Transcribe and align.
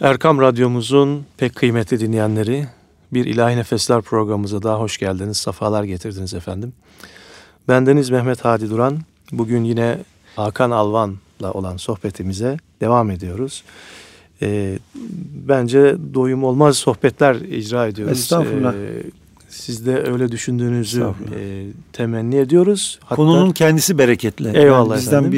Erkam 0.00 0.40
Radyomuzun 0.40 1.24
pek 1.36 1.54
kıymetli 1.54 2.00
dinleyenleri, 2.00 2.66
bir 3.12 3.24
İlahi 3.24 3.56
Nefesler 3.56 4.02
programımıza 4.02 4.62
daha 4.62 4.80
hoş 4.80 4.98
geldiniz, 4.98 5.36
safalar 5.36 5.84
getirdiniz 5.84 6.34
efendim. 6.34 6.72
Bendeniz 7.68 8.10
Mehmet 8.10 8.44
Hadi 8.44 8.70
Duran, 8.70 8.98
bugün 9.32 9.64
yine 9.64 9.98
Hakan 10.36 10.70
Alvan'la 10.70 11.52
olan 11.52 11.76
sohbetimize 11.76 12.56
devam 12.80 13.10
ediyoruz. 13.10 13.64
Ee, 14.42 14.78
bence 15.48 15.96
doyum 16.14 16.44
olmaz 16.44 16.76
sohbetler 16.76 17.34
icra 17.34 17.86
ediyoruz. 17.86 18.18
Estağfurullah. 18.18 18.74
Ee, 18.74 19.02
siz 19.48 19.86
de 19.86 20.02
öyle 20.10 20.32
düşündüğünüzü 20.32 21.06
e, 21.36 21.66
temenni 21.92 22.36
ediyoruz. 22.36 22.98
Hatta, 23.02 23.16
Konunun 23.16 23.50
kendisi 23.52 23.98
bereketli. 23.98 24.58
Eyvallah 24.58 24.90
yani 24.90 25.00
bizden 25.00 25.18
efendim. 25.18 25.32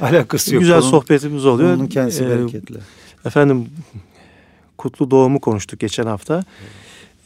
bir 0.00 0.06
alakası 0.06 0.54
yok. 0.54 0.60
Güzel 0.60 0.80
Konun, 0.80 0.90
sohbetimiz 0.90 1.46
oluyor. 1.46 1.70
Konunun 1.70 1.88
kendisi 1.88 2.24
ee, 2.24 2.28
bereketli. 2.28 2.78
Efendim 3.24 3.66
Kutlu 4.78 5.10
Doğum'u 5.10 5.40
konuştuk 5.40 5.80
geçen 5.80 6.06
hafta. 6.06 6.44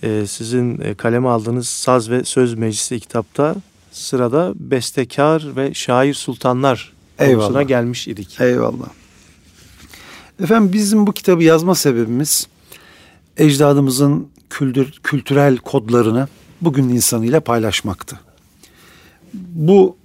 Ee, 0.02 0.24
sizin 0.27 0.80
e, 0.80 0.95
kaleme 0.95 1.28
aldığınız 1.28 1.68
Saz 1.68 2.10
ve 2.10 2.24
Söz 2.24 2.54
Meclisi 2.54 3.00
kitapta 3.00 3.56
sırada 3.92 4.52
bestekar 4.56 5.56
ve 5.56 5.74
şair 5.74 6.14
sultanlar 6.14 6.92
konusuna 7.18 7.62
gelmiş 7.62 8.09
idik. 8.09 8.40
Eyvallah. 8.40 8.88
Efendim 10.42 10.73
bizim 10.73 11.06
bu 11.06 11.12
kitabı 11.12 11.42
yazma 11.42 11.74
sebebimiz 11.74 12.48
ecdadımızın 13.37 14.28
kültür, 14.51 14.92
kültürel 15.02 15.56
kodlarını 15.56 16.28
bugün 16.60 16.88
insanıyla 16.88 17.40
paylaşmaktı. 17.40 18.20
Bu 19.34 19.96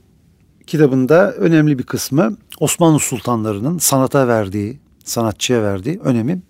kitabında 0.67 1.31
önemli 1.31 1.79
bir 1.79 1.83
kısmı 1.83 2.37
Osmanlı 2.59 2.99
sultanlarının 2.99 3.77
sanata 3.77 4.27
verdiği, 4.27 4.79
sanatçıya 5.03 5.63
verdiği 5.63 5.99
önemi 5.99 6.41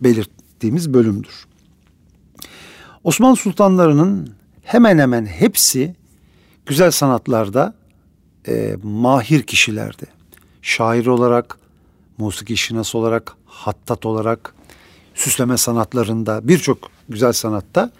belirttiğimiz 0.00 0.94
bölümdür. 0.94 1.46
Osmanlı 3.04 3.36
sultanlarının 3.36 4.34
hemen 4.62 4.98
hemen 4.98 5.26
hepsi 5.26 5.94
güzel 6.66 6.90
sanatlarda 6.90 7.74
e, 8.48 8.76
mahir 8.82 9.42
kişilerdi. 9.42 10.06
Şair 10.62 11.06
olarak, 11.06 11.58
musiki 12.18 12.56
şinası 12.56 12.98
olarak, 12.98 13.36
hattat 13.46 14.06
olarak, 14.06 14.54
süsleme 15.14 15.56
sanatlarında, 15.56 16.48
birçok 16.48 16.90
güzel 17.08 17.32
sanatta 17.32 17.90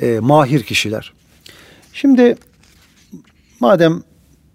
e, 0.00 0.18
mahir 0.18 0.62
kişiler. 0.62 1.12
Şimdi 1.92 2.36
madem 3.60 4.02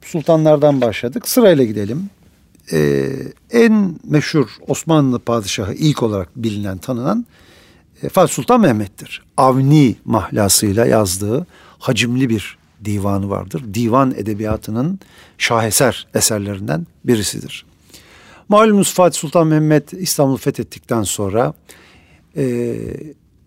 sultanlardan 0.02 0.81
başladık 0.81 1.27
sırayla 1.27 1.64
gidelim. 1.64 2.09
Ee, 2.72 3.12
en 3.52 3.96
meşhur 4.04 4.50
Osmanlı 4.68 5.20
padişahı 5.20 5.73
ilk 5.73 6.04
olarak 6.04 6.30
bilinen 6.36 6.78
tanınan 6.78 7.26
e, 8.04 8.10
Fatih 8.10 8.34
Sultan 8.34 8.62
Mehmet'tir. 8.62 9.23
Avni 9.38 9.96
mahlasıyla 10.06 10.86
yazdığı 10.86 11.48
hacimli 11.80 12.30
bir 12.30 12.58
divanı 12.86 13.30
vardır. 13.30 13.64
Divan 13.73 14.14
edebiyatının 14.18 15.00
şaheser 15.38 16.08
eserlerinden 16.14 16.88
birisidir. 17.06 17.66
Malumunuz 18.50 18.94
Fatih 18.94 19.20
Sultan 19.20 19.48
Mehmet 19.48 19.94
İstanbul'u 19.94 20.38
fethettikten 20.38 21.04
sonra 21.04 21.54
e, 22.38 22.76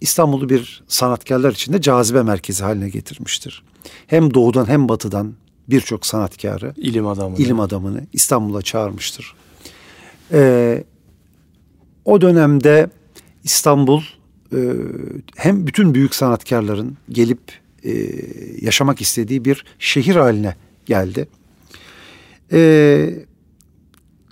İstanbul'u 0.01 0.49
bir 0.49 0.83
sanatkarlar 0.89 1.53
içinde 1.53 1.81
cazibe 1.81 2.23
merkezi 2.23 2.65
haline 2.65 2.89
getirmiştir. 2.89 3.63
Hem 4.07 4.35
doğudan 4.35 4.69
hem 4.69 4.89
batıdan 4.89 5.35
birçok 5.71 6.07
sanatkarı, 6.07 6.75
ilim 6.77 7.07
adamını, 7.07 7.39
ilim 7.39 7.61
adamını 7.61 8.07
İstanbul'a 8.13 8.63
çağırmıştır. 8.63 9.35
Ee, 10.33 10.85
o 12.05 12.21
dönemde 12.21 12.91
İstanbul 13.45 14.03
e, 14.53 14.59
hem 15.37 15.67
bütün 15.67 15.95
büyük 15.95 16.15
sanatkarların 16.15 16.97
gelip 17.11 17.41
e, 17.85 17.93
yaşamak 18.61 19.01
istediği 19.01 19.45
bir 19.45 19.65
şehir 19.79 20.17
haline 20.17 20.57
geldi. 20.87 21.29
E, 22.53 23.11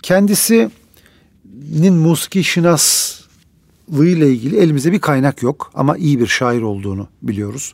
kendisinin 0.01 1.93
musiki 1.93 2.43
şinaslığı 2.43 4.07
ile 4.07 4.29
ilgili 4.29 4.57
elimizde 4.57 4.91
bir 4.91 4.99
kaynak 4.99 5.43
yok 5.43 5.71
ama 5.73 5.97
iyi 5.97 6.19
bir 6.19 6.27
şair 6.27 6.61
olduğunu 6.61 7.07
biliyoruz. 7.21 7.73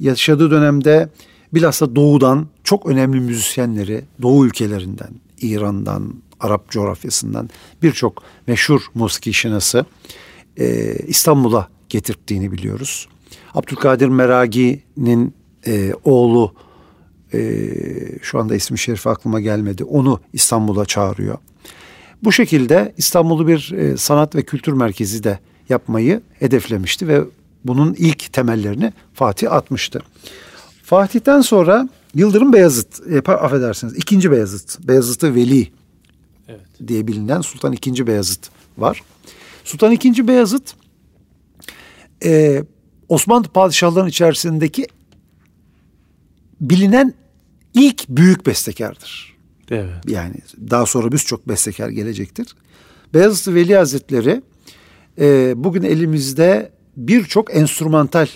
Yaşadığı 0.00 0.50
dönemde 0.50 1.08
bilhassa 1.54 1.96
doğudan 1.96 2.46
çok 2.64 2.86
önemli 2.86 3.20
müzisyenleri 3.20 4.04
doğu 4.22 4.46
ülkelerinden, 4.46 5.10
İran'dan, 5.40 6.14
Arap 6.40 6.70
coğrafyasından 6.70 7.50
birçok 7.82 8.22
meşhur 8.46 8.80
musiki 8.94 9.34
şinası 9.34 9.84
e, 10.56 10.96
İstanbul'a 11.06 11.68
getirttiğini 11.88 12.52
biliyoruz. 12.52 13.08
Abdülkadir 13.54 14.08
Meragi'nin 14.08 15.34
e, 15.66 15.92
oğlu 16.04 16.54
e, 17.34 17.38
şu 18.22 18.38
anda 18.40 18.54
ismi 18.54 18.78
şerif 18.78 19.06
aklıma 19.06 19.40
gelmedi. 19.40 19.84
Onu 19.84 20.20
İstanbul'a 20.32 20.84
çağırıyor. 20.84 21.38
Bu 22.22 22.32
şekilde 22.32 22.94
İstanbul'u 22.96 23.48
bir 23.48 23.72
e, 23.72 23.96
sanat 23.96 24.34
ve 24.34 24.42
kültür 24.42 24.72
merkezi 24.72 25.24
de 25.24 25.38
yapmayı 25.68 26.20
hedeflemişti 26.38 27.08
ve 27.08 27.24
bunun 27.64 27.94
ilk 27.94 28.32
temellerini 28.32 28.92
Fatih 29.14 29.52
atmıştı. 29.52 30.02
Fatih'ten 30.86 31.40
sonra 31.40 31.88
Yıldırım 32.14 32.52
Beyazıt, 32.52 33.00
e, 33.10 33.18
affedersiniz 33.32 33.96
ikinci 33.96 34.30
Beyazıt, 34.30 34.88
Beyazıt'ı 34.88 35.34
Veli 35.34 35.72
evet. 36.48 36.60
diye 36.88 37.06
bilinen 37.06 37.40
Sultan 37.40 37.72
II. 37.86 38.06
Beyazıt 38.06 38.50
var. 38.78 39.02
Sultan 39.64 39.92
II. 39.92 40.28
Beyazıt 40.28 40.74
e, 42.24 42.62
Osmanlı 43.08 43.48
padişahlarının 43.48 44.08
içerisindeki 44.08 44.86
bilinen 46.60 47.14
ilk 47.74 48.08
büyük 48.08 48.46
bestekardır. 48.46 49.36
Evet. 49.70 50.08
Yani 50.08 50.34
daha 50.70 50.86
sonra 50.86 51.12
birçok 51.12 51.48
bestekar 51.48 51.88
gelecektir. 51.88 52.56
Beyazıt 53.14 53.54
Veli 53.54 53.76
Hazretleri 53.76 54.42
e, 55.18 55.52
bugün 55.56 55.82
elimizde 55.82 56.72
birçok 56.96 57.56
enstrümantal 57.56 58.26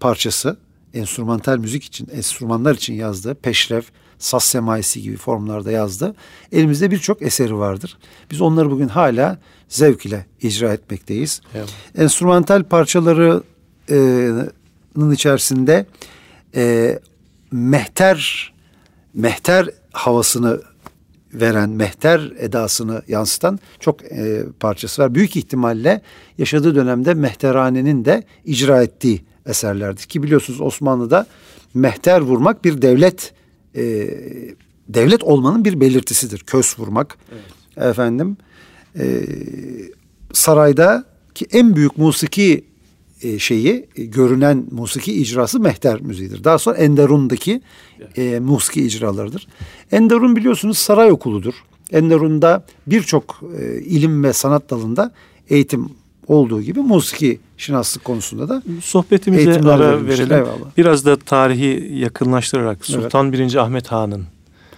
parçası 0.00 0.63
enstrümantal 0.94 1.58
müzik 1.58 1.84
için, 1.84 2.08
enstrümanlar 2.12 2.74
için 2.74 2.94
yazdığı 2.94 3.34
peşref, 3.34 3.84
saz 4.18 4.44
semaisi 4.44 5.02
gibi 5.02 5.16
formlarda 5.16 5.70
yazdı. 5.70 6.14
Elimizde 6.52 6.90
birçok 6.90 7.22
eseri 7.22 7.58
vardır. 7.58 7.98
Biz 8.30 8.40
onları 8.40 8.70
bugün 8.70 8.88
hala 8.88 9.38
zevk 9.68 10.06
ile 10.06 10.26
icra 10.40 10.72
etmekteyiz. 10.72 11.40
Evet. 11.54 11.74
Enstrümantal 11.96 12.62
parçalarının 12.62 13.42
içerisinde 15.12 15.86
e, 16.54 16.98
mehter 17.52 18.54
mehter 19.14 19.68
havasını 19.92 20.60
veren, 21.34 21.70
mehter 21.70 22.32
edasını 22.38 23.02
yansıtan 23.08 23.58
çok 23.80 24.04
e, 24.04 24.42
parçası 24.60 25.02
var. 25.02 25.14
Büyük 25.14 25.36
ihtimalle 25.36 26.00
yaşadığı 26.38 26.74
dönemde 26.74 27.14
mehteranenin 27.14 28.04
de 28.04 28.24
icra 28.44 28.82
ettiği 28.82 29.24
eserlerdir. 29.46 30.02
Ki 30.02 30.22
biliyorsunuz 30.22 30.60
Osmanlı'da 30.60 31.26
mehter 31.74 32.20
vurmak 32.20 32.64
bir 32.64 32.82
devlet 32.82 33.32
e, 33.76 33.82
devlet 34.88 35.24
olmanın 35.24 35.64
bir 35.64 35.80
belirtisidir. 35.80 36.38
Kös 36.38 36.78
vurmak. 36.78 37.18
Evet. 37.32 37.88
Efendim 37.90 38.36
e, 38.98 39.26
sarayda 40.32 41.04
ki 41.34 41.46
en 41.52 41.76
büyük 41.76 41.98
musiki 41.98 42.64
e, 43.22 43.38
şeyi 43.38 43.86
e, 43.96 44.04
görünen 44.04 44.64
musiki 44.70 45.12
icrası 45.12 45.60
mehter 45.60 46.00
müziğidir. 46.00 46.44
Daha 46.44 46.58
sonra 46.58 46.76
Enderun'daki 46.76 47.60
e, 48.16 48.40
musiki 48.40 48.86
icralarıdır. 48.86 49.46
Enderun 49.92 50.36
biliyorsunuz 50.36 50.78
saray 50.78 51.12
okuludur. 51.12 51.54
Enderun'da 51.92 52.66
birçok 52.86 53.40
e, 53.58 53.80
ilim 53.80 54.24
ve 54.24 54.32
sanat 54.32 54.70
dalında 54.70 55.12
eğitim 55.48 55.90
olduğu 56.28 56.62
gibi 56.62 56.80
musiki 56.80 57.40
şinaslık 57.56 58.04
konusunda 58.04 58.48
da 58.48 58.62
sohbetimize 58.82 59.60
ara 59.70 60.06
verelim. 60.06 60.32
Eyvallah. 60.32 60.76
Biraz 60.76 61.06
da 61.06 61.16
tarihi 61.16 61.98
yakınlaştırarak 61.98 62.86
Sultan 62.86 63.32
evet. 63.34 63.52
1. 63.52 63.56
Ahmet 63.56 63.92
Han'ın 63.92 64.24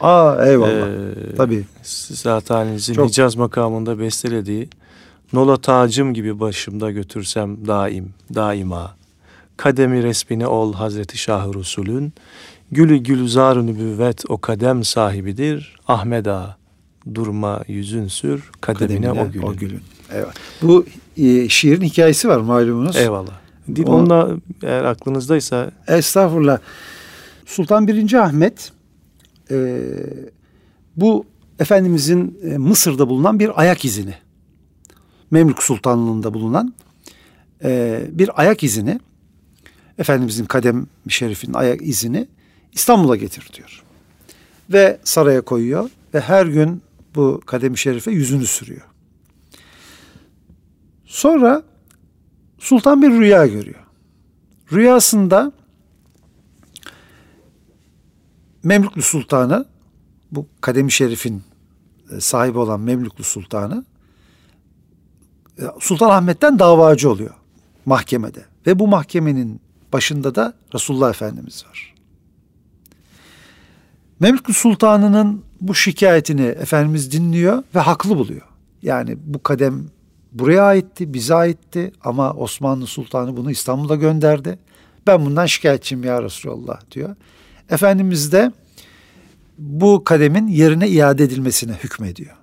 Aa 0.01 0.47
eyvallah. 0.47 0.89
E, 1.33 1.37
Tabii. 1.37 1.65
Zat 1.83 2.51
halinizin 2.51 2.95
Çok... 2.95 3.09
Hicaz 3.09 3.37
makamında 3.37 3.99
bestelediği 3.99 4.69
Nola 5.33 5.57
tacım 5.57 6.15
gibi 6.15 6.41
başımda 6.41 6.91
götürsem 6.91 7.67
daim, 7.67 8.15
daima. 8.35 8.97
Kademi 9.57 10.03
resmini 10.03 10.47
ol 10.47 10.75
Hazreti 10.75 11.19
Şah 11.19 11.55
Resulün. 11.55 12.13
Gülü 12.73 12.97
gülzar 12.97 13.67
nübüvvet 13.67 14.25
o 14.29 14.39
kadem 14.39 14.85
sahibidir. 14.85 15.77
Ahmet 15.89 16.27
Ağa 16.27 16.57
durma 17.15 17.63
yüzün 17.69 18.09
sür 18.09 18.51
kademine, 18.61 19.07
kademine 19.07 19.23
o 19.23 19.31
gülün. 19.33 19.47
O 19.47 19.55
gülün. 19.55 19.81
Evet. 20.13 20.29
Bu 20.63 20.87
e, 21.17 21.49
şiirin 21.49 21.83
hikayesi 21.83 22.29
var 22.29 22.39
malumunuz. 22.39 22.97
Eyvallah. 22.97 23.33
Dil 23.75 23.87
onunla 23.87 24.37
eğer 24.63 24.85
aklınızdaysa. 24.85 25.71
Estağfurullah. 25.89 26.59
Sultan 27.47 27.89
1. 27.89 28.13
Ahmet 28.13 28.73
e, 29.51 29.81
bu 30.97 31.27
Efendimizin 31.59 32.39
e, 32.43 32.59
Mısır'da 32.59 33.09
bulunan 33.09 33.39
bir 33.39 33.61
ayak 33.61 33.85
izini 33.85 34.15
Memlük 35.31 35.63
Sultanlığı'nda 35.63 36.35
bulunan 36.35 36.75
e, 37.65 38.03
bir 38.11 38.41
ayak 38.41 38.63
izini 38.63 39.01
Efendimizin 39.99 40.45
kadem 40.45 40.87
şerifinin 41.09 41.55
ayak 41.55 41.83
izini 41.83 42.29
İstanbul'a 42.73 43.17
getir 43.17 43.51
diyor. 43.55 43.83
Ve 44.73 44.99
saraya 45.05 45.41
koyuyor 45.41 45.91
ve 46.15 46.21
her 46.21 46.47
gün 46.47 46.83
bu 47.15 47.41
kadem 47.47 47.77
şerife 47.77 48.11
yüzünü 48.11 48.47
sürüyor. 48.47 48.83
Sonra 51.17 51.63
sultan 52.59 53.03
bir 53.03 53.11
rüya 53.11 53.47
görüyor. 53.47 53.85
Rüyasında 54.73 55.53
Memlüklü 58.63 59.03
Sultanı 59.03 59.67
bu 60.33 60.47
kademi 60.61 60.93
şerifin 60.93 61.43
e, 62.11 62.21
sahibi 62.21 62.59
olan 62.59 62.81
Memlüklü 62.81 63.25
Sultanı 63.25 63.85
e, 65.59 65.63
Sultan 65.81 66.11
Ahmet'ten 66.11 66.59
davacı 66.59 67.11
oluyor 67.11 67.35
mahkemede. 67.87 68.45
Ve 68.67 68.79
bu 68.79 68.89
mahkemenin 68.89 69.61
başında 69.93 70.35
da 70.35 70.55
Resulullah 70.75 71.11
Efendimiz 71.11 71.65
var. 71.69 71.95
Memlüklü 74.21 74.55
Sultanı'nın 74.55 75.45
bu 75.61 75.75
şikayetini 75.75 76.47
Efendimiz 76.47 77.13
dinliyor 77.13 77.63
ve 77.75 77.79
haklı 77.79 78.17
buluyor. 78.17 78.49
Yani 78.83 79.17
bu 79.25 79.43
kadem 79.43 79.96
buraya 80.33 80.63
aitti, 80.63 81.15
bize 81.15 81.35
aitti 81.35 81.93
ama 82.05 82.33
Osmanlı 82.33 82.87
Sultanı 82.87 83.37
bunu 83.37 83.51
İstanbul'a 83.51 83.95
gönderdi. 83.95 84.59
Ben 85.07 85.27
bundan 85.27 85.47
şikayetçiyim 85.47 86.05
ya 86.05 86.23
Resulallah 86.23 86.81
diyor. 86.91 87.17
Efendimiz 87.71 88.33
de 88.33 88.53
bu 89.59 90.05
kademin 90.05 90.47
yerine 90.47 90.89
iade 90.89 91.25
edilmesine 91.25 91.73
hükmediyor. 91.73 92.37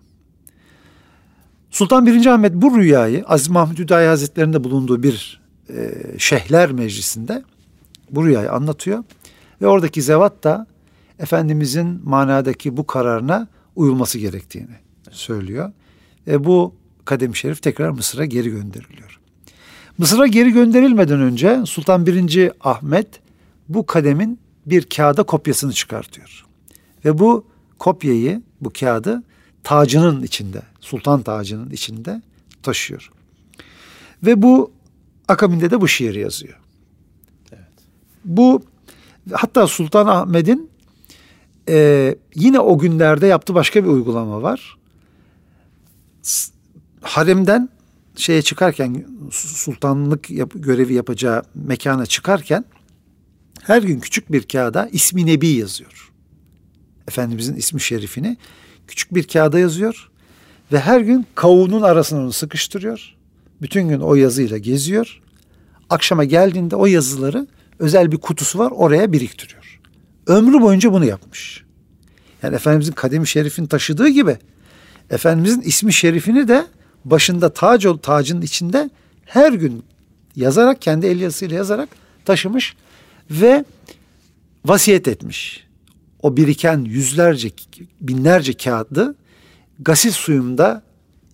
Sultan 1.72 2.06
1. 2.06 2.26
Ahmet 2.26 2.54
bu 2.54 2.78
rüyayı 2.78 3.24
Aziz 3.26 3.50
Mahmud 3.50 3.78
Hüdayi 3.78 4.08
Hazretleri'nde 4.08 4.64
bulunduğu 4.64 5.04
bir 5.04 5.42
e, 5.70 5.92
Şehler 6.18 6.72
Meclisi'nde 6.72 7.44
bu 8.12 8.26
rüyayı 8.26 8.52
anlatıyor. 8.52 9.04
Ve 9.62 9.68
oradaki 9.68 10.02
zevat 10.02 10.44
da 10.44 10.68
Efendimizin 11.20 12.02
manadaki 12.04 12.78
bu 12.78 12.88
kararına 12.88 13.48
uyulması 13.76 14.20
gerektiğini 14.20 14.76
söylüyor. 15.12 15.72
Ve 16.28 16.44
bu 16.44 16.76
kadem 17.06 17.36
şerif 17.36 17.62
tekrar 17.62 17.90
Mısır'a 17.90 18.26
geri 18.26 18.50
gönderiliyor. 18.50 19.20
Mısır'a 19.98 20.28
geri 20.28 20.52
gönderilmeden 20.52 21.22
önce 21.22 21.62
Sultan 21.66 22.06
1. 22.06 22.52
Ahmet 22.62 23.08
bu 23.70 23.86
kademin 23.86 24.40
bir 24.66 24.82
kağıda 24.82 25.24
kopyasını 25.24 25.74
çıkartıyor. 25.74 26.46
Ve 27.06 27.20
bu 27.20 27.46
kopyayı, 27.80 28.42
bu 28.62 28.72
kağıdı 28.80 29.24
tacının 29.64 30.24
içinde, 30.24 30.62
sultan 30.82 31.22
tacının 31.22 31.70
içinde 31.70 32.22
taşıyor. 32.64 33.12
Ve 34.24 34.42
bu 34.42 34.72
akabinde 35.28 35.72
de 35.72 35.82
bu 35.82 35.88
şiiri 35.88 36.20
yazıyor. 36.20 36.60
Evet. 37.52 37.72
Bu 38.26 38.64
hatta 39.32 39.68
Sultan 39.68 40.08
Ahmet'in 40.08 40.70
e, 41.70 42.16
yine 42.36 42.60
o 42.60 42.78
günlerde 42.78 43.28
yaptığı 43.28 43.56
başka 43.56 43.84
bir 43.84 43.90
uygulama 43.90 44.42
var. 44.42 44.78
Haremden 47.04 47.70
şeye 48.16 48.42
çıkarken 48.42 49.06
sultanlık 49.32 50.30
yap, 50.30 50.52
görevi 50.56 50.94
yapacağı 50.94 51.44
mekana 51.56 52.06
çıkarken 52.06 52.66
her 53.62 53.82
gün 53.82 54.00
küçük 54.00 54.32
bir 54.32 54.44
kağıda 54.44 54.90
ismi 54.92 55.26
Nebi 55.26 55.48
yazıyor. 55.48 56.12
Efendimizin 57.08 57.56
ismi 57.56 57.82
şerifini 57.82 58.38
küçük 58.88 59.16
bir 59.16 59.24
kağıda 59.24 59.60
yazıyor 59.60 60.10
ve 60.72 60.80
her 60.80 61.02
gün 61.02 61.26
kavunun 61.36 61.82
arasına 61.82 62.20
onu 62.20 62.32
sıkıştırıyor. 62.32 63.16
Bütün 63.62 63.90
gün 63.90 64.00
o 64.00 64.16
yazıyla 64.16 64.58
geziyor. 64.58 65.22
Akşama 65.90 66.24
geldiğinde 66.24 66.76
o 66.76 66.86
yazıları 66.86 67.48
özel 67.80 68.12
bir 68.12 68.18
kutusu 68.18 68.60
var 68.60 68.72
oraya 68.72 69.12
biriktiriyor. 69.12 69.80
Ömrü 70.28 70.62
boyunca 70.62 70.94
bunu 70.94 71.06
yapmış. 71.06 71.64
Yani 72.44 72.56
Efendimizin 72.56 72.92
kademi 72.92 73.28
şerifini 73.28 73.68
taşıdığı 73.68 74.08
gibi 74.08 74.38
Efendimizin 75.10 75.62
ismi 75.62 75.94
şerifini 75.94 76.48
de 76.48 76.66
başında 77.06 77.54
tac 77.54 77.88
tacın 78.02 78.42
içinde 78.42 78.90
her 79.26 79.54
gün 79.54 79.84
yazarak 80.36 80.82
kendi 80.82 81.06
el 81.06 81.20
yazısıyla 81.20 81.58
yazarak 81.58 81.90
taşımış 82.26 82.76
ve 83.32 83.66
vasiyet 84.66 85.08
etmiş. 85.08 85.68
O 86.22 86.38
biriken 86.38 86.80
yüzlerce 86.80 87.52
binlerce 88.02 88.54
kağıdı 88.54 89.16
gasil 89.80 90.12
suyumda 90.12 90.84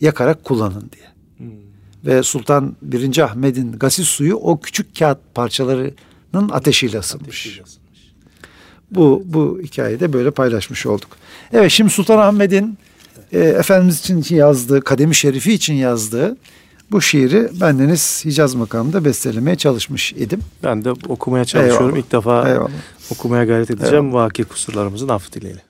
yakarak 0.02 0.44
kullanın 0.44 0.92
diye. 0.96 1.10
Hmm. 1.38 1.58
Ve 2.06 2.24
Sultan 2.24 2.76
1. 2.82 3.18
Ahmet'in 3.18 3.72
gasil 3.72 4.04
suyu 4.04 4.36
o 4.36 4.60
küçük 4.60 5.00
kağıt 5.00 5.18
parçalarının 5.36 6.50
ateşiyle 6.52 7.00
ısınmış. 7.00 7.28
Ateşiyle 7.28 7.64
ısınmış. 7.64 8.14
Bu 8.92 9.24
bu 9.26 9.60
hikayede 9.64 10.14
böyle 10.14 10.32
paylaşmış 10.32 10.86
olduk. 10.86 11.18
Evet 11.54 11.72
şimdi 11.72 11.90
Sultan 11.90 12.18
Ahmet'in 12.18 12.78
e, 13.34 13.40
Efendimiz 13.40 14.00
için 14.00 14.36
yazdığı, 14.36 14.82
Kademi 14.82 15.16
Şerifi 15.16 15.54
için 15.54 15.74
yazdığı 15.74 16.38
bu 16.92 17.02
şiiri 17.02 17.50
bendeniz 17.62 18.22
Hicaz 18.26 18.56
makamında 18.56 19.06
bestelemeye 19.06 19.56
çalışmış 19.56 20.14
idim. 20.14 20.40
Ben 20.64 20.84
de 20.86 20.92
okumaya 20.92 21.46
çalışıyorum. 21.46 21.86
Eyvallah. 21.88 21.98
İlk 22.00 22.12
defa 22.12 22.50
Eyvallah. 22.50 22.70
okumaya 23.12 23.46
gayret 23.46 23.72
edeceğim. 23.72 24.06
Eyvallah. 24.06 24.26
Vaki 24.26 24.44
kusurlarımızın 24.44 25.08
affı 25.08 25.34
dileyelim. 25.34 25.62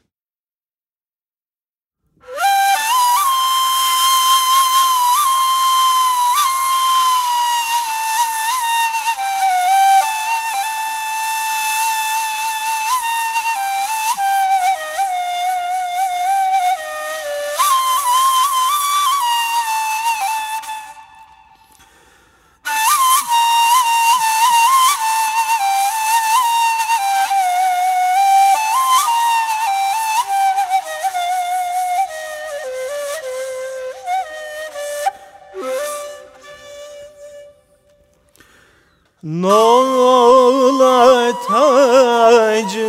Nola 39.24 41.02
tacım 41.48 42.80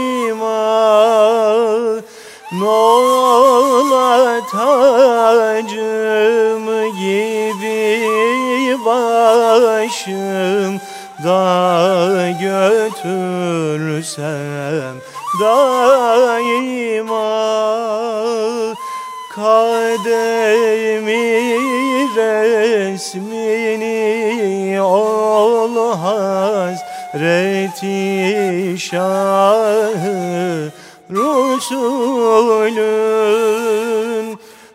Nola 2.53 4.41
tacım 4.51 5.87
gibi 6.99 7.95
başımda 8.85 9.95
götürsem 12.41 13.45
daima 15.41 17.31
kademi 19.35 21.25
resmini 22.17 23.21
ol 24.81 25.77
hazreti 25.97 27.35
şahı 28.79 30.73
Resulün 31.11 32.79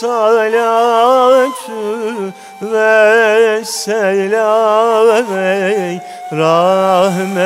ve 2.62 3.64
selam 3.64 5.38
ey 5.38 6.00
rahmeten 6.32 7.38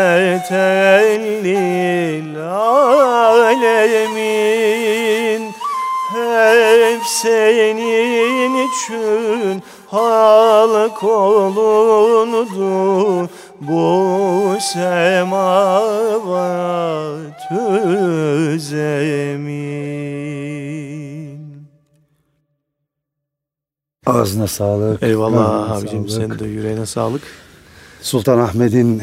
lil 1.45 2.37
alemin. 3.27 4.33
Hep 6.13 7.03
senin 7.07 8.69
için 8.69 9.63
halk 9.93 11.03
olundu 11.05 12.59
bu 13.61 14.57
semavat 14.61 15.83
zemin. 20.33 21.63
Ağzına 24.07 24.47
sağlık. 24.47 25.03
Eyvallah 25.03 25.71
Ağzına 25.71 25.77
abicim 25.77 26.09
sağlık. 26.09 26.27
senin 26.27 26.39
de 26.39 26.45
yüreğine 26.49 26.87
sağlık. 26.87 27.23
Sultan 28.03 28.39
Ahmet'in 28.39 29.03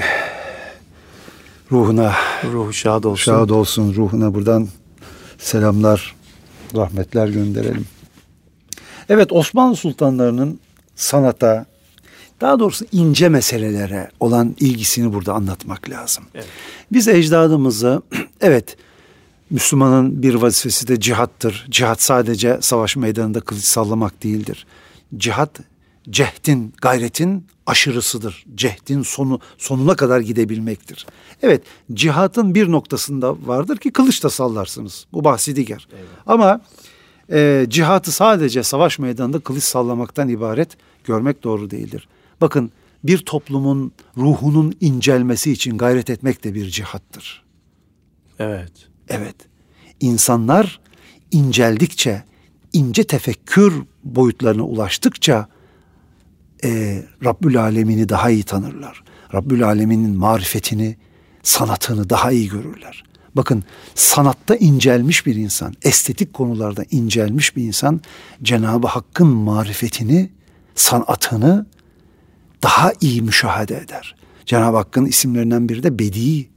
ruhuna 1.71 2.13
Ruhu 2.53 2.73
şad 2.73 3.03
olsun. 3.03 3.23
şad 3.31 3.49
olsun. 3.49 3.93
Ruhuna 3.95 4.33
buradan 4.33 4.67
selamlar, 5.37 6.15
rahmetler 6.75 7.27
gönderelim. 7.27 7.85
Evet 9.09 9.31
Osmanlı 9.31 9.75
sultanlarının 9.75 10.59
sanata, 10.99 11.65
daha 12.41 12.59
doğrusu 12.59 12.85
ince 12.91 13.29
meselelere 13.29 14.11
olan 14.19 14.55
ilgisini 14.59 15.13
burada 15.13 15.33
anlatmak 15.33 15.89
lazım. 15.89 16.23
Evet. 16.35 16.47
Biz 16.91 17.07
ecdadımızı 17.07 18.01
evet 18.41 18.77
Müslümanın 19.49 20.23
bir 20.23 20.33
vazifesi 20.33 20.87
de 20.87 20.99
cihattır. 20.99 21.67
Cihat 21.69 22.01
sadece 22.01 22.57
savaş 22.61 22.95
meydanında 22.95 23.39
kılıç 23.39 23.63
sallamak 23.63 24.23
değildir. 24.23 24.65
Cihat 25.17 25.59
cehdin, 26.09 26.73
gayretin 26.81 27.45
aşırısıdır. 27.65 28.45
Cehdin 28.55 29.01
sonu 29.01 29.39
sonuna 29.57 29.95
kadar 29.95 30.19
gidebilmektir. 30.19 31.07
Evet, 31.41 31.61
cihatın 31.93 32.55
bir 32.55 32.71
noktasında 32.71 33.35
vardır 33.47 33.77
ki 33.77 33.91
kılıç 33.91 34.23
da 34.23 34.29
sallarsınız. 34.29 35.05
Bu 35.13 35.23
bahsi 35.23 35.55
diğer. 35.55 35.87
Ama 36.27 36.61
e, 37.31 37.65
cihatı 37.69 38.11
sadece 38.11 38.63
savaş 38.63 38.99
meydanında 38.99 39.39
kılıç 39.39 39.63
sallamaktan 39.63 40.29
ibaret 40.29 40.77
görmek 41.03 41.43
doğru 41.43 41.69
değildir. 41.69 42.07
Bakın 42.41 42.71
bir 43.03 43.17
toplumun 43.17 43.91
ruhunun 44.17 44.73
incelmesi 44.81 45.51
için 45.51 45.77
gayret 45.77 46.09
etmek 46.09 46.43
de 46.43 46.53
bir 46.53 46.69
cihattır. 46.69 47.43
Evet. 48.39 48.71
Evet. 49.09 49.35
İnsanlar 49.99 50.79
inceldikçe, 51.31 52.23
ince 52.73 53.03
tefekkür 53.03 53.73
boyutlarına 54.03 54.63
ulaştıkça 54.63 55.47
e, 56.63 57.03
Rabbül 57.25 57.61
Alemin'i 57.61 58.09
daha 58.09 58.29
iyi 58.29 58.43
tanırlar. 58.43 59.03
Rabbül 59.33 59.63
Alemin'in 59.63 60.17
marifetini, 60.17 60.97
sanatını 61.43 62.09
daha 62.09 62.31
iyi 62.31 62.49
görürler. 62.49 63.03
Bakın 63.39 63.63
sanatta 63.95 64.55
incelmiş 64.55 65.25
bir 65.25 65.35
insan, 65.35 65.73
estetik 65.81 66.33
konularda 66.33 66.85
incelmiş 66.91 67.55
bir 67.55 67.63
insan 67.63 68.01
Cenab-ı 68.43 68.87
Hakk'ın 68.87 69.27
marifetini, 69.27 70.29
sanatını 70.75 71.65
daha 72.63 72.93
iyi 73.01 73.21
müşahede 73.21 73.77
eder. 73.77 74.15
Cenab-ı 74.45 74.77
Hakk'ın 74.77 75.05
isimlerinden 75.05 75.69
biri 75.69 75.83
de 75.83 75.99
Bedi. 75.99 76.49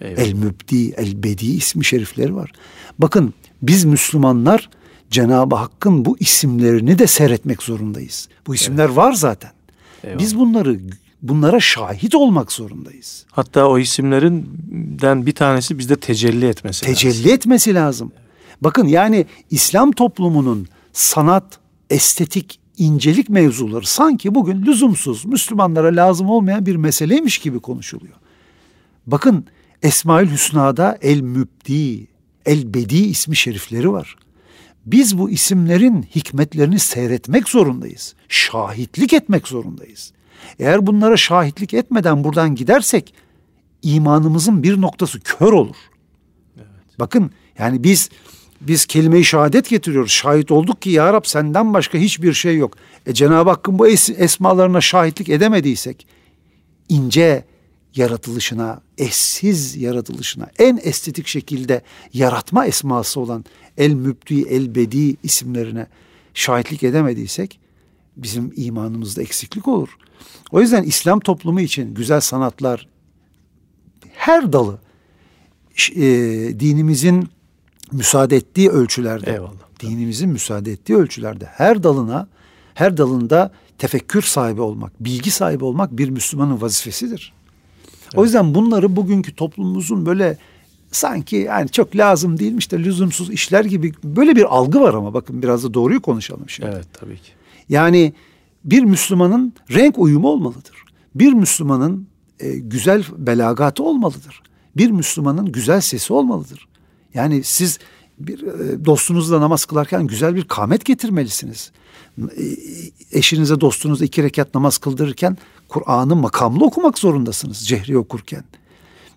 Eyvallah. 0.00 0.22
El 0.22 0.32
Mübdi, 0.32 0.90
El 0.90 1.22
Bedi 1.22 1.46
ismi 1.46 1.84
şerifleri 1.84 2.34
var. 2.34 2.52
Bakın 2.98 3.34
biz 3.62 3.84
Müslümanlar 3.84 4.70
Cenab-ı 5.10 5.56
Hakk'ın 5.56 6.04
bu 6.04 6.16
isimlerini 6.18 6.98
de 6.98 7.06
seyretmek 7.06 7.62
zorundayız. 7.62 8.28
Bu 8.46 8.54
isimler 8.54 8.88
var 8.88 9.12
zaten. 9.12 9.50
Eyvallah. 10.04 10.18
Biz 10.18 10.38
bunları 10.38 10.80
bunlara 11.22 11.60
şahit 11.60 12.14
olmak 12.14 12.52
zorundayız. 12.52 13.26
Hatta 13.30 13.68
o 13.68 13.78
isimlerinden 13.78 15.26
bir 15.26 15.32
tanesi 15.32 15.78
bizde 15.78 15.96
tecelli 15.96 16.46
etmesi 16.46 16.86
lazım. 16.86 16.94
Tecelli 16.94 17.32
etmesi 17.32 17.74
lazım. 17.74 18.12
Bakın 18.60 18.86
yani 18.86 19.26
İslam 19.50 19.92
toplumunun 19.92 20.68
sanat, 20.92 21.58
estetik, 21.90 22.60
incelik 22.78 23.28
mevzuları 23.28 23.86
sanki 23.86 24.34
bugün 24.34 24.62
lüzumsuz, 24.62 25.24
Müslümanlara 25.24 25.96
lazım 25.96 26.30
olmayan 26.30 26.66
bir 26.66 26.76
meseleymiş 26.76 27.38
gibi 27.38 27.60
konuşuluyor. 27.60 28.14
Bakın 29.06 29.46
Esmaül 29.82 30.30
Hüsna'da 30.30 30.98
El 31.02 31.20
Mübdi, 31.20 32.06
El 32.46 32.74
Bedi 32.74 32.96
ismi 32.96 33.36
şerifleri 33.36 33.92
var. 33.92 34.16
Biz 34.86 35.18
bu 35.18 35.30
isimlerin 35.30 36.02
hikmetlerini 36.02 36.78
seyretmek 36.78 37.48
zorundayız. 37.48 38.14
Şahitlik 38.28 39.12
etmek 39.12 39.48
zorundayız. 39.48 40.12
Eğer 40.58 40.86
bunlara 40.86 41.16
şahitlik 41.16 41.74
etmeden 41.74 42.24
buradan 42.24 42.54
gidersek 42.54 43.14
imanımızın 43.82 44.62
bir 44.62 44.80
noktası 44.80 45.20
kör 45.20 45.52
olur. 45.52 45.76
Bakın 46.98 47.30
yani 47.58 47.84
biz 47.84 48.10
biz 48.60 48.86
kelime-i 48.86 49.24
şehadet 49.24 49.68
getiriyoruz. 49.68 50.10
Şahit 50.10 50.50
olduk 50.50 50.82
ki 50.82 50.90
ya 50.90 51.12
Rab 51.12 51.24
senden 51.24 51.74
başka 51.74 51.98
hiçbir 51.98 52.32
şey 52.32 52.56
yok. 52.56 52.76
E 53.06 53.14
Cenab-ı 53.14 53.50
Hakk'ın 53.50 53.78
bu 53.78 53.88
es- 53.88 54.14
esmalarına 54.14 54.80
şahitlik 54.80 55.28
edemediysek 55.28 56.06
ince 56.88 57.44
yaratılışına, 57.94 58.80
eşsiz 58.98 59.76
yaratılışına, 59.76 60.50
en 60.58 60.80
estetik 60.82 61.26
şekilde 61.26 61.82
yaratma 62.12 62.66
esması 62.66 63.20
olan 63.20 63.44
El 63.78 63.92
Mübdi, 63.92 64.42
El 64.42 64.74
Bedi 64.74 65.16
isimlerine 65.22 65.86
şahitlik 66.34 66.82
edemediysek 66.82 67.60
bizim 68.16 68.52
imanımızda 68.56 69.22
eksiklik 69.22 69.68
olur. 69.68 69.88
O 70.50 70.60
yüzden 70.60 70.82
İslam 70.82 71.20
toplumu 71.20 71.60
için 71.60 71.94
güzel 71.94 72.20
sanatlar 72.20 72.88
her 74.12 74.52
dalı 74.52 74.78
e, 75.96 76.02
dinimizin 76.60 77.28
müsaade 77.92 78.36
ettiği 78.36 78.70
ölçülerde, 78.70 79.32
Eyvallah. 79.32 79.80
dinimizin 79.80 80.30
müsaade 80.30 80.72
ettiği 80.72 80.96
ölçülerde 80.96 81.44
her 81.44 81.82
dalına, 81.82 82.28
her 82.74 82.96
dalında 82.96 83.52
tefekkür 83.78 84.22
sahibi 84.22 84.60
olmak, 84.60 85.04
bilgi 85.04 85.30
sahibi 85.30 85.64
olmak 85.64 85.98
bir 85.98 86.08
Müslümanın 86.08 86.60
vazifesidir. 86.60 87.32
O 88.16 88.24
yüzden 88.24 88.54
bunları 88.54 88.96
bugünkü 88.96 89.34
toplumumuzun 89.34 90.06
böyle 90.06 90.38
sanki 90.92 91.36
yani 91.36 91.68
çok 91.68 91.96
lazım 91.96 92.38
değilmiş 92.38 92.72
de 92.72 92.78
lüzumsuz 92.78 93.30
işler 93.30 93.64
gibi 93.64 93.92
böyle 94.04 94.36
bir 94.36 94.56
algı 94.56 94.80
var 94.80 94.94
ama 94.94 95.14
bakın 95.14 95.42
biraz 95.42 95.64
da 95.64 95.74
doğruyu 95.74 96.02
konuşalım 96.02 96.48
şimdi. 96.48 96.70
Evet 96.74 96.86
tabii 96.92 97.16
ki. 97.16 97.32
Yani 97.70 98.12
bir 98.64 98.82
Müslümanın 98.82 99.52
renk 99.70 99.98
uyumu 99.98 100.28
olmalıdır. 100.28 100.84
Bir 101.14 101.32
Müslümanın 101.32 102.06
e, 102.40 102.58
güzel 102.58 103.04
belagatı 103.18 103.82
olmalıdır. 103.82 104.42
Bir 104.76 104.90
Müslümanın 104.90 105.52
güzel 105.52 105.80
sesi 105.80 106.12
olmalıdır. 106.12 106.68
Yani 107.14 107.44
siz 107.44 107.78
bir 108.18 108.42
e, 108.42 108.84
dostunuzla 108.84 109.40
namaz 109.40 109.64
kılarken 109.64 110.06
güzel 110.06 110.34
bir 110.34 110.44
kamet 110.44 110.84
getirmelisiniz. 110.84 111.72
E, 112.18 112.44
eşinize 113.12 113.60
dostunuza 113.60 114.04
iki 114.04 114.22
rekat 114.22 114.54
namaz 114.54 114.78
kıldırırken 114.78 115.38
Kur'an'ı 115.68 116.16
makamlı 116.16 116.64
okumak 116.64 116.98
zorundasınız 116.98 117.68
cehri 117.68 117.98
okurken. 117.98 118.44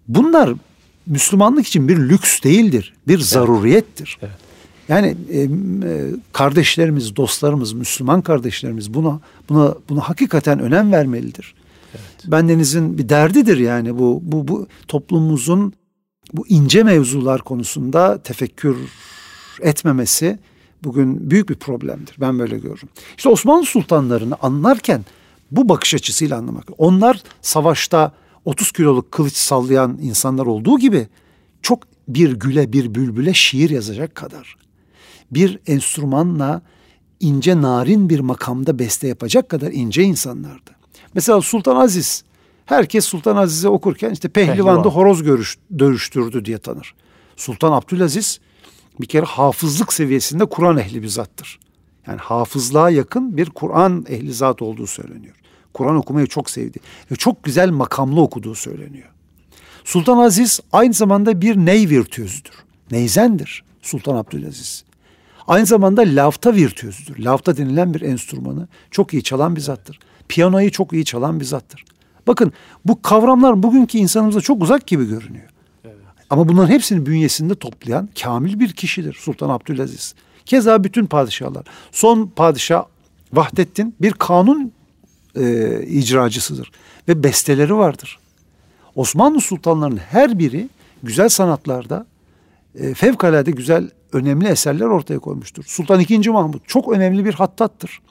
Bunlar 0.08 0.54
Müslümanlık 1.06 1.68
için 1.68 1.88
bir 1.88 1.98
lüks 1.98 2.42
değildir, 2.44 2.94
bir 3.08 3.16
evet. 3.16 3.26
zaruriyettir. 3.26 4.18
Evet. 4.22 4.43
Yani 4.90 5.18
e, 5.32 5.42
e, 5.42 5.48
kardeşlerimiz, 6.34 7.16
dostlarımız, 7.16 7.74
Müslüman 7.74 8.22
kardeşlerimiz 8.22 8.94
buna 8.94 9.20
buna 9.50 9.76
buna 9.90 10.02
hakikaten 10.02 10.60
önem 10.60 10.92
vermelidir. 10.92 11.56
Evet. 11.92 12.32
Bendenizin 12.32 12.98
bir 12.98 13.10
derdidir 13.10 13.58
yani 13.58 14.00
bu 14.00 14.20
bu 14.24 14.48
bu 14.48 14.68
toplumumuzun 14.88 15.74
bu 16.34 16.48
ince 16.48 16.84
mevzular 16.84 17.42
konusunda 17.42 18.18
tefekkür 18.18 18.78
etmemesi 19.62 20.40
bugün 20.84 21.32
büyük 21.32 21.50
bir 21.50 21.56
problemdir. 21.56 22.16
Ben 22.20 22.40
böyle 22.40 22.58
görürüm. 22.58 22.90
İşte 23.18 23.30
Osmanlı 23.30 23.66
sultanlarını 23.66 24.36
anlarken 24.42 25.06
bu 25.52 25.70
bakış 25.70 25.94
açısıyla 25.94 26.38
anlamak. 26.38 26.66
Onlar 26.78 27.24
savaşta 27.42 28.12
30 28.46 28.72
kiloluk 28.72 29.12
kılıç 29.12 29.36
sallayan 29.36 29.98
insanlar 30.02 30.46
olduğu 30.46 30.80
gibi 30.80 31.08
çok 31.62 31.84
bir 32.08 32.32
güle 32.32 32.74
bir 32.74 32.96
bülbüle 32.96 33.34
şiir 33.34 33.70
yazacak 33.70 34.16
kadar 34.16 34.63
bir 35.32 35.60
enstrümanla 35.68 36.62
ince 37.20 37.62
narin 37.62 38.10
bir 38.10 38.20
makamda 38.20 38.80
beste 38.80 39.08
yapacak 39.08 39.50
kadar 39.50 39.72
ince 39.72 40.04
insanlardı. 40.04 40.72
Mesela 41.14 41.42
Sultan 41.42 41.76
Aziz 41.76 42.24
herkes 42.66 43.06
Sultan 43.06 43.36
Aziz'i 43.36 43.68
okurken 43.68 44.12
işte 44.12 44.30
Pehlivan'da 44.30 44.84
Pehlivan. 44.84 44.96
horoz 44.96 45.24
görüş, 45.24 45.58
dövüştürdü 45.80 46.46
diye 46.46 46.58
tanır. 46.58 46.96
Sultan 47.36 47.72
Abdülaziz 47.72 48.40
bir 49.02 49.06
kere 49.06 49.26
hafızlık 49.26 49.94
seviyesinde 49.94 50.46
Kur'an 50.46 50.78
ehli 50.78 51.04
bir 51.04 51.08
zattır. 51.08 51.60
Yani 52.08 52.20
hafızlığa 52.20 52.90
yakın 52.90 53.38
bir 53.38 53.50
Kur'an 53.50 54.06
ehli 54.10 54.34
zat 54.34 54.62
olduğu 54.62 54.88
söyleniyor. 54.88 55.36
Kur'an 55.74 55.96
okumayı 55.96 56.28
çok 56.28 56.50
sevdi 56.50 56.80
ve 57.12 57.16
çok 57.16 57.44
güzel 57.44 57.70
makamlı 57.70 58.22
okuduğu 58.22 58.56
söyleniyor. 58.56 59.10
Sultan 59.84 60.18
Aziz 60.18 60.60
aynı 60.72 60.94
zamanda 60.94 61.42
bir 61.42 61.56
ney 61.56 61.90
virtüözüdür. 61.90 62.54
Neyzendir 62.92 63.64
Sultan 63.82 64.16
Abdülaziz. 64.16 64.84
Aynı 65.48 65.66
zamanda 65.66 66.02
lavta 66.02 66.54
virtüözüdür. 66.54 67.24
Lavta 67.24 67.58
denilen 67.58 67.94
bir 67.94 68.02
enstrümanı 68.02 68.68
çok 68.92 69.14
iyi 69.14 69.24
çalan 69.24 69.56
bir 69.56 69.62
zattır. 69.62 70.00
Piyanoyu 70.28 70.72
çok 70.72 70.94
iyi 70.94 71.06
çalan 71.06 71.40
bir 71.40 71.46
zattır. 71.46 71.86
Bakın 72.28 72.54
bu 72.86 73.02
kavramlar 73.02 73.64
bugünkü 73.64 73.98
insanımıza 73.98 74.42
çok 74.42 74.62
uzak 74.62 74.88
gibi 74.88 75.06
görünüyor. 75.06 75.50
Ama 76.30 76.48
bunların 76.48 76.70
hepsini 76.70 77.06
bünyesinde 77.06 77.56
toplayan 77.56 78.10
kamil 78.22 78.60
bir 78.60 78.74
kişidir 78.74 79.18
Sultan 79.20 79.50
Abdülaziz. 79.50 80.16
Keza 80.46 80.84
bütün 80.84 81.06
padişahlar. 81.06 81.64
Son 81.92 82.28
padişah 82.36 82.86
Vahdettin 83.34 83.96
bir 84.02 84.12
kanun 84.12 84.72
e, 85.36 85.80
icracısıdır 85.86 86.72
ve 87.08 87.24
besteleri 87.24 87.76
vardır. 87.76 88.20
Osmanlı 88.96 89.42
sultanlarının 89.42 89.98
her 89.98 90.40
biri 90.40 90.70
güzel 91.04 91.30
sanatlarda 91.30 92.06
e, 92.76 92.94
fevkalade 92.94 93.52
güzel 93.52 93.90
önemli 94.14 94.48
eserler 94.48 94.86
ortaya 94.86 95.20
koymuştur. 95.20 95.64
Sultan 95.64 96.00
II. 96.00 96.30
Mahmut 96.30 96.68
çok 96.68 96.92
önemli 96.94 97.26
bir 97.26 97.34
hattattır. 97.34 98.02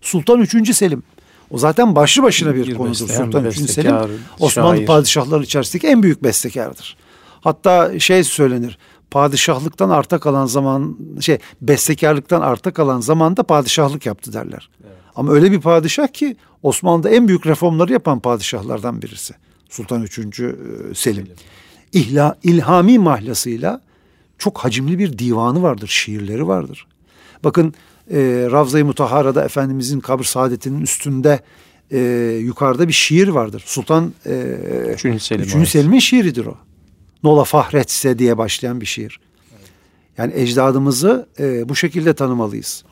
Sultan 0.00 0.40
III. 0.40 0.74
Selim 0.74 1.02
o 1.50 1.58
zaten 1.58 1.94
başlı 1.94 2.22
başına 2.22 2.54
bir, 2.54 2.66
bir 2.66 2.74
konudur. 2.74 3.08
Sultan 3.08 3.44
III. 3.44 3.52
Selim 3.52 3.96
Osmanlı 4.40 4.76
şair. 4.76 4.86
padişahları 4.86 5.42
içerisindeki 5.42 5.86
en 5.86 6.02
büyük 6.02 6.22
bestekardır. 6.22 6.96
Hatta 7.40 7.98
şey 8.00 8.24
söylenir. 8.24 8.78
Padişahlıktan 9.10 9.90
arta 9.90 10.18
kalan 10.18 10.46
zaman 10.46 10.98
şey 11.20 11.38
bestekarlıktan 11.60 12.40
arta 12.40 12.72
kalan 12.72 13.00
zamanda 13.00 13.42
padişahlık 13.42 14.06
yaptı 14.06 14.32
derler. 14.32 14.70
Evet. 14.84 14.96
Ama 15.16 15.32
öyle 15.32 15.52
bir 15.52 15.60
padişah 15.60 16.08
ki 16.08 16.36
Osmanlı'da 16.62 17.10
en 17.10 17.28
büyük 17.28 17.46
reformları 17.46 17.92
yapan 17.92 18.20
padişahlardan 18.20 19.02
birisi. 19.02 19.34
Sultan 19.68 20.02
III. 20.02 20.08
Selim. 20.10 20.94
Selim. 20.94 21.28
İhla, 21.92 22.36
ilhami 22.42 22.98
mahlasıyla 22.98 23.80
çok 24.38 24.58
hacimli 24.58 24.98
bir 24.98 25.18
divanı 25.18 25.62
vardır, 25.62 25.88
şiirleri 25.88 26.46
vardır. 26.46 26.86
Bakın 27.44 27.74
e, 28.10 28.48
Ravza-i 28.50 28.84
Mutahara'da 28.84 29.44
Efendimizin 29.44 30.00
kabr 30.00 30.22
saadetinin 30.22 30.82
üstünde 30.82 31.40
e, 31.90 31.98
yukarıda 32.42 32.88
bir 32.88 32.92
şiir 32.92 33.28
vardır. 33.28 33.62
Sultan 33.66 34.14
e, 34.26 34.32
Üçüncü, 34.94 35.20
Selim 35.20 35.42
Üçüncü 35.42 35.66
Selim'in 35.66 35.98
şiiridir 35.98 36.46
o. 36.46 36.58
Nola 37.22 37.44
fahretse 37.44 38.18
diye 38.18 38.38
başlayan 38.38 38.80
bir 38.80 38.86
şiir. 38.86 39.20
Yani 40.18 40.32
ecdadımızı 40.36 41.28
e, 41.38 41.68
bu 41.68 41.76
şekilde 41.76 42.14
tanımalıyız. 42.14 42.84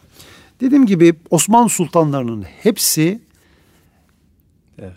Dediğim 0.60 0.86
gibi 0.86 1.14
Osmanlı 1.30 1.68
sultanlarının 1.68 2.42
hepsi 2.42 3.20
evet. 4.78 4.92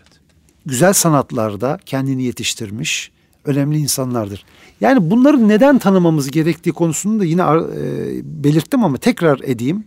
güzel 0.66 0.92
sanatlarda 0.92 1.78
kendini 1.86 2.22
yetiştirmiş 2.22 3.10
önemli 3.48 3.78
insanlardır. 3.78 4.44
Yani 4.80 5.10
bunları 5.10 5.48
neden 5.48 5.78
tanımamız 5.78 6.30
gerektiği 6.30 6.72
konusunu 6.72 7.20
da 7.20 7.24
yine 7.24 7.42
e, 7.42 8.20
belirttim 8.44 8.84
ama 8.84 8.96
tekrar 8.96 9.40
edeyim. 9.44 9.84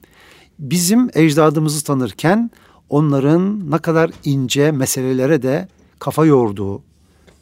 Bizim 0.59 1.09
ecdadımızı 1.13 1.83
tanırken 1.83 2.51
onların 2.89 3.71
ne 3.71 3.77
kadar 3.77 4.11
ince 4.23 4.71
meselelere 4.71 5.41
de 5.41 5.67
kafa 5.99 6.25
yorduğu, 6.25 6.81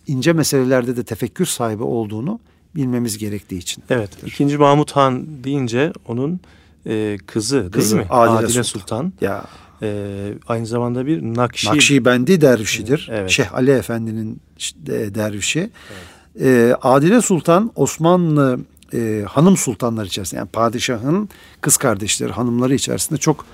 ince 0.08 0.34
meselelerde 0.34 0.98
de 0.98 1.04
tefekkür 1.04 1.46
sahibi 1.46 1.84
olduğunu 1.84 2.40
bilmemiz 2.76 3.18
gerektiği 3.18 3.58
için. 3.58 3.84
Evet. 3.90 4.10
İkinci 4.26 4.58
Mahmut 4.58 4.92
Han 4.92 5.44
deyince 5.44 5.94
onun 6.08 6.40
e, 6.86 7.18
kızı, 7.26 7.70
kızı 7.72 7.96
değil 7.96 8.08
mi? 8.08 8.14
Adile, 8.14 8.38
Adile 8.38 8.64
Sultan. 8.64 8.80
Sultan. 8.80 9.14
Ya. 9.22 9.46
E, 9.82 10.34
aynı 10.48 10.66
zamanda 10.66 11.06
bir 11.06 11.22
Nakşi. 11.22 11.68
Nakşibendi 11.68 12.42
dervişidir. 12.42 13.10
Evet. 13.12 13.30
Şeyh 13.30 13.54
Ali 13.54 13.72
Efendi'nin 13.72 14.42
dervişi. 14.88 15.60
Evet. 15.60 16.42
E, 16.42 16.76
Adile 16.82 17.22
Sultan 17.22 17.72
Osmanlı 17.76 18.60
e, 18.94 19.24
hanım 19.28 19.58
sultanlar 19.58 20.06
içerisinde 20.06 20.40
yani 20.40 20.50
padişahın 20.50 21.30
kız 21.62 21.78
kardeşleri 21.78 22.32
hanımları 22.32 22.76
içerisinde 22.76 23.20
çok 23.20 23.46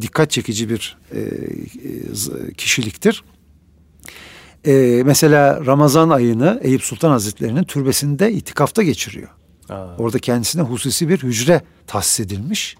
dikkat 0.00 0.30
çekici 0.30 0.70
bir 0.70 0.96
e, 1.12 1.20
e, 1.20 2.52
kişiliktir. 2.56 3.24
E, 4.66 5.02
mesela 5.04 5.66
Ramazan 5.66 6.10
ayını 6.10 6.60
Eyüp 6.62 6.82
Sultan 6.82 7.10
Hazretleri'nin 7.10 7.64
türbesinde 7.64 8.32
itikafta 8.32 8.82
geçiriyor. 8.82 9.28
Aa. 9.68 9.86
Orada 9.98 10.18
kendisine 10.18 10.62
hususi 10.62 11.08
bir 11.08 11.18
hücre 11.18 11.62
tahsis 11.86 12.20
edilmiş. 12.20 12.76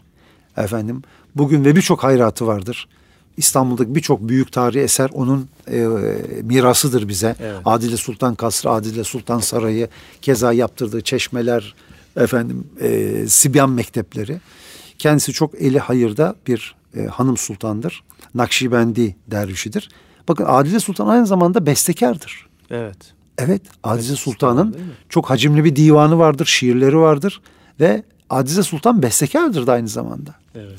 Efendim 0.57 1.03
bugün 1.35 1.65
ve 1.65 1.77
birçok 1.77 2.05
hayratı 2.05 2.47
vardır. 2.47 2.89
İstanbul'daki 3.37 3.95
birçok 3.95 4.29
büyük 4.29 4.53
tarihi 4.53 4.83
eser 4.83 5.11
onun 5.13 5.49
e, 5.71 5.87
mirasıdır 6.43 7.09
bize. 7.09 7.37
Evet. 7.41 7.61
Adile 7.65 7.97
Sultan 7.97 8.35
Kasrı, 8.35 8.71
Adile 8.71 9.05
Sultan 9.05 9.39
Sarayı, 9.39 9.89
keza 10.23 10.53
yaptırdığı 10.53 11.01
çeşmeler, 11.01 11.75
efendim 12.17 12.67
e, 12.81 13.15
Sibyan 13.29 13.71
mektepleri. 13.71 14.41
Kendisi 14.99 15.33
çok 15.33 15.55
eli 15.55 15.79
hayırda 15.79 16.35
bir 16.47 16.75
e, 16.97 17.05
hanım 17.05 17.37
sultandır. 17.37 18.03
Nakşibendi 18.35 19.17
dervişidir. 19.27 19.89
Bakın 20.29 20.45
Adile 20.49 20.81
Sultan 20.81 21.09
aynı 21.09 21.27
zamanda 21.27 21.67
bestekardır. 21.67 22.47
Evet. 22.71 22.97
Evet, 23.39 23.63
Adile 23.83 24.17
Sultan'ın 24.17 24.77
çok 25.09 25.31
hacimli 25.31 25.65
bir 25.65 25.77
divanı 25.77 26.19
vardır, 26.19 26.47
şiirleri 26.47 26.99
vardır 26.99 27.41
ve 27.81 28.03
Adile 28.31 28.63
Sultan 28.63 29.03
bestekardır 29.03 29.67
da 29.67 29.73
aynı 29.73 29.89
zamanda. 29.89 30.35
Evet. 30.55 30.79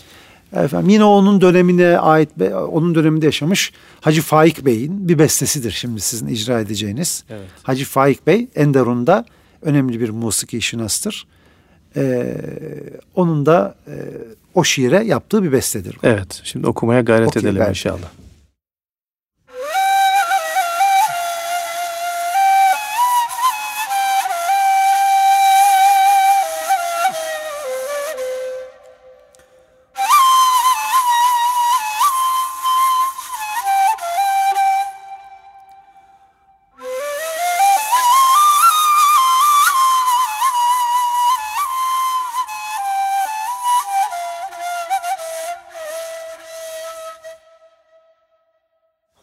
Efendim 0.55 0.89
yine 0.89 1.03
onun 1.03 1.41
dönemine 1.41 1.97
ait 1.97 2.29
onun 2.71 2.95
döneminde 2.95 3.25
yaşamış 3.25 3.73
Hacı 4.01 4.21
Faik 4.21 4.65
Bey'in 4.65 5.09
bir 5.09 5.19
bestesidir 5.19 5.71
şimdi 5.71 6.01
sizin 6.01 6.27
icra 6.27 6.59
edeceğiniz. 6.59 7.23
Evet. 7.29 7.47
Hacı 7.63 7.85
Faik 7.85 8.27
Bey 8.27 8.47
Enderun'da 8.55 9.25
önemli 9.61 9.99
bir 9.99 10.09
musiki 10.09 10.61
şinastır. 10.61 11.27
Ee, 11.97 12.37
onun 13.15 13.45
da 13.45 13.75
e, 13.87 13.93
o 14.53 14.63
şiire 14.63 15.03
yaptığı 15.05 15.43
bir 15.43 15.51
bestedir. 15.51 15.97
Evet. 16.03 16.41
Şimdi 16.43 16.67
okumaya 16.67 17.01
gayret 17.01 17.27
Okey, 17.27 17.39
edelim 17.39 17.55
gayret 17.55 17.69
inşallah. 17.69 18.09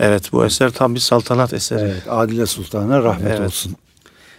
Evet 0.00 0.32
bu 0.32 0.44
eser 0.44 0.70
tam 0.70 0.94
bir 0.94 1.00
saltanat 1.00 1.52
eseri. 1.52 1.80
Evet, 1.80 2.02
Adile 2.08 2.46
Sultan'a 2.46 3.02
rahmet 3.02 3.26
Evet. 3.26 3.40
olsun. 3.40 3.76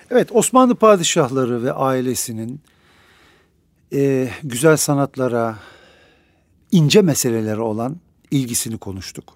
Evet, 0.10 0.30
Osmanlı 0.32 0.76
padişahları 0.76 1.64
ve 1.64 1.74
ailesinin 1.74 2.62
e, 3.94 4.30
güzel 4.44 4.78
sanatlara, 4.78 5.56
ince 6.72 7.02
meselelere 7.02 7.62
olan 7.62 7.98
ilgisini 8.32 8.78
konuştuk. 8.78 9.34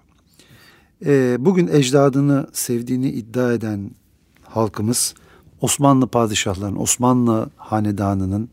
E, 1.06 1.36
bugün 1.38 1.68
ecdadını 1.68 2.46
sevdiğini 2.52 3.08
iddia 3.08 3.52
eden 3.52 3.90
halkımız 4.44 5.14
Osmanlı 5.60 6.06
padişahlarının, 6.06 6.80
Osmanlı 6.80 7.50
hanedanının 7.56 8.48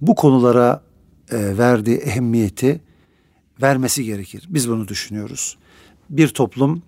bu 0.00 0.14
konulara 0.14 0.87
e, 1.32 1.58
verdiği 1.58 1.96
ehemmiyeti 1.96 2.80
vermesi 3.62 4.04
gerekir. 4.04 4.44
Biz 4.48 4.68
bunu 4.68 4.88
düşünüyoruz. 4.88 5.56
Bir 6.10 6.28
toplum 6.28 6.82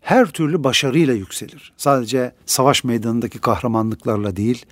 her 0.00 0.26
türlü 0.26 0.64
başarıyla 0.64 1.14
yükselir. 1.14 1.72
Sadece 1.76 2.32
savaş 2.46 2.84
meydanındaki 2.84 3.38
kahramanlıklarla 3.38 4.36
değil, 4.36 4.66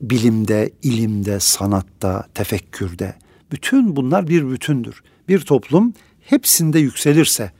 bilimde, 0.00 0.70
ilimde, 0.82 1.40
sanatta, 1.40 2.26
tefekkürde. 2.34 3.14
Bütün 3.52 3.96
bunlar 3.96 4.28
bir 4.28 4.50
bütündür. 4.50 5.02
Bir 5.28 5.40
toplum 5.40 5.94
hepsinde 6.20 6.78
yükselirse 6.78 7.52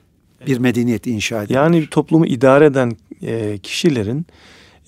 bir 0.47 0.59
medeniyet 0.59 1.07
inşa 1.07 1.43
edilir. 1.43 1.55
Yani 1.55 1.87
toplumu 1.87 2.27
idare 2.27 2.67
eden 2.67 2.97
e, 3.23 3.59
kişilerin 3.59 4.27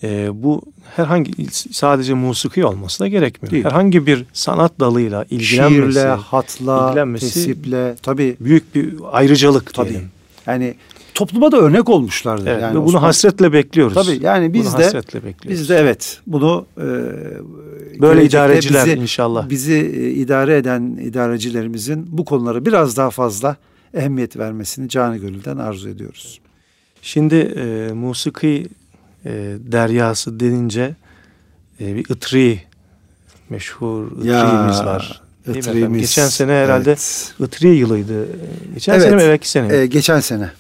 e, 0.02 0.28
bu 0.42 0.62
herhangi 0.96 1.32
sadece 1.72 2.14
musiki 2.14 2.64
olması 2.64 3.00
da 3.00 3.08
gerekmiyor. 3.08 3.52
Değil. 3.52 3.64
Herhangi 3.64 4.06
bir 4.06 4.24
sanat 4.32 4.80
dalıyla 4.80 5.24
ilgilenmesi, 5.30 5.92
Şiirle, 5.92 6.08
hatla, 6.08 6.86
ilgilenmesi 6.88 7.34
tesiple 7.34 7.96
tabii 8.02 8.36
büyük 8.40 8.74
bir 8.74 8.94
ayrıcalık 9.12 9.74
tabii. 9.74 9.88
diyelim. 9.88 10.08
Yani 10.46 10.74
topluma 11.14 11.52
da 11.52 11.56
örnek 11.58 11.88
olmuşlardır. 11.88 12.46
Evet, 12.46 12.62
yani 12.62 12.70
ve 12.74 12.78
bunu 12.78 12.86
Osmanlı- 12.86 13.06
hasretle 13.06 13.52
bekliyoruz. 13.52 13.94
Tabii 14.06 14.24
yani 14.24 14.52
biz 14.54 14.66
Bunu 14.66 14.78
de 14.78 14.84
hasretle 14.84 15.24
bekliyoruz. 15.24 15.60
biz 15.60 15.68
de 15.68 15.76
evet 15.76 16.20
bunu 16.26 16.66
e, 16.78 16.84
Böyle 18.00 18.24
idareciler 18.24 18.86
bizi- 18.86 18.96
inşallah. 18.98 19.50
bizi 19.50 19.72
e, 19.74 20.10
idare 20.10 20.56
eden 20.56 20.82
idarecilerimizin 21.02 22.06
bu 22.10 22.24
konulara 22.24 22.66
biraz 22.66 22.96
daha 22.96 23.10
fazla 23.10 23.56
ehemmiyet 23.94 24.36
vermesini 24.36 24.88
canı 24.88 25.16
gönülden 25.16 25.56
arzu 25.56 25.88
ediyoruz. 25.88 26.40
Şimdi 27.02 27.34
e, 27.36 27.92
musiki 27.92 28.66
e, 29.24 29.30
deryası 29.72 30.40
denince 30.40 30.96
e, 31.80 31.96
bir 31.96 32.10
ıtri 32.10 32.62
meşhur 33.50 34.02
var. 34.86 35.22
Değil 35.46 35.56
mi 35.56 35.58
efendim? 35.58 35.82
Itri'miz, 35.82 36.00
Geçen 36.00 36.28
sene 36.28 36.52
herhalde 36.52 36.90
evet. 36.90 37.34
ıtri 37.40 37.68
yılıydı. 37.68 38.26
Geçen 38.74 38.92
Evet. 38.92 39.02
sene 39.02 39.16
mi 39.16 39.22
evvelki 39.22 39.50
sene 39.50 39.66
mi? 39.66 39.74
Ee, 39.74 39.86
geçen 39.86 40.20
sene. 40.20 40.50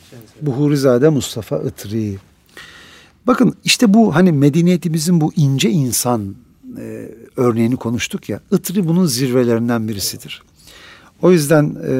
Buhurizade 0.42 1.08
Mustafa 1.08 1.58
Itri. 1.58 2.18
Bakın 3.26 3.54
işte 3.64 3.94
bu 3.94 4.14
hani 4.14 4.32
medeniyetimizin 4.32 5.20
bu 5.20 5.32
ince 5.36 5.70
insan 5.70 6.34
e, 6.78 7.08
örneğini 7.36 7.76
konuştuk 7.76 8.28
ya. 8.28 8.40
Itri 8.52 8.88
bunun 8.88 9.06
zirvelerinden 9.06 9.88
birisidir. 9.88 10.42
O 11.22 11.32
yüzden 11.32 11.76
e, 11.88 11.94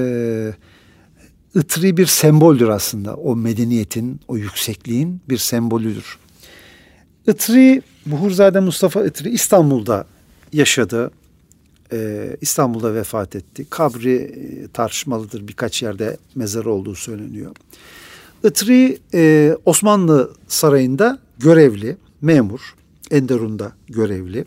Itri 1.55 1.97
bir 1.97 2.07
semboldür 2.07 2.69
aslında. 2.69 3.15
O 3.15 3.37
medeniyetin, 3.37 4.21
o 4.29 4.37
yüksekliğin 4.37 5.21
bir 5.29 5.39
sembolüdür. 5.39 6.19
Itri, 7.27 7.83
Buhurzade 8.07 8.61
Mustafa 8.61 9.05
Itri 9.05 9.31
İstanbul'da 9.31 10.07
yaşadı. 10.53 11.11
Ee, 11.93 12.37
İstanbul'da 12.41 12.95
vefat 12.95 13.37
etti. 13.37 13.67
Kabri 13.71 14.15
e, 14.15 14.69
tartışmalıdır. 14.69 15.49
Birkaç 15.49 15.83
yerde 15.83 16.17
mezarı 16.35 16.71
olduğu 16.71 16.95
söyleniyor. 16.95 17.57
Itri 18.45 18.99
e, 19.15 19.57
Osmanlı 19.65 20.35
Sarayı'nda 20.49 21.19
görevli, 21.39 21.97
memur. 22.21 22.75
Enderun'da 23.11 23.73
görevli. 23.89 24.45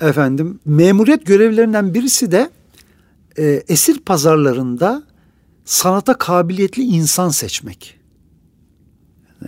Efendim 0.00 0.60
memuriyet 0.64 1.26
görevlerinden 1.26 1.94
birisi 1.94 2.32
de 2.32 2.50
e, 3.38 3.62
esir 3.68 3.98
pazarlarında 3.98 5.02
sanata 5.64 6.14
kabiliyetli 6.14 6.82
insan 6.82 7.28
seçmek. 7.28 7.98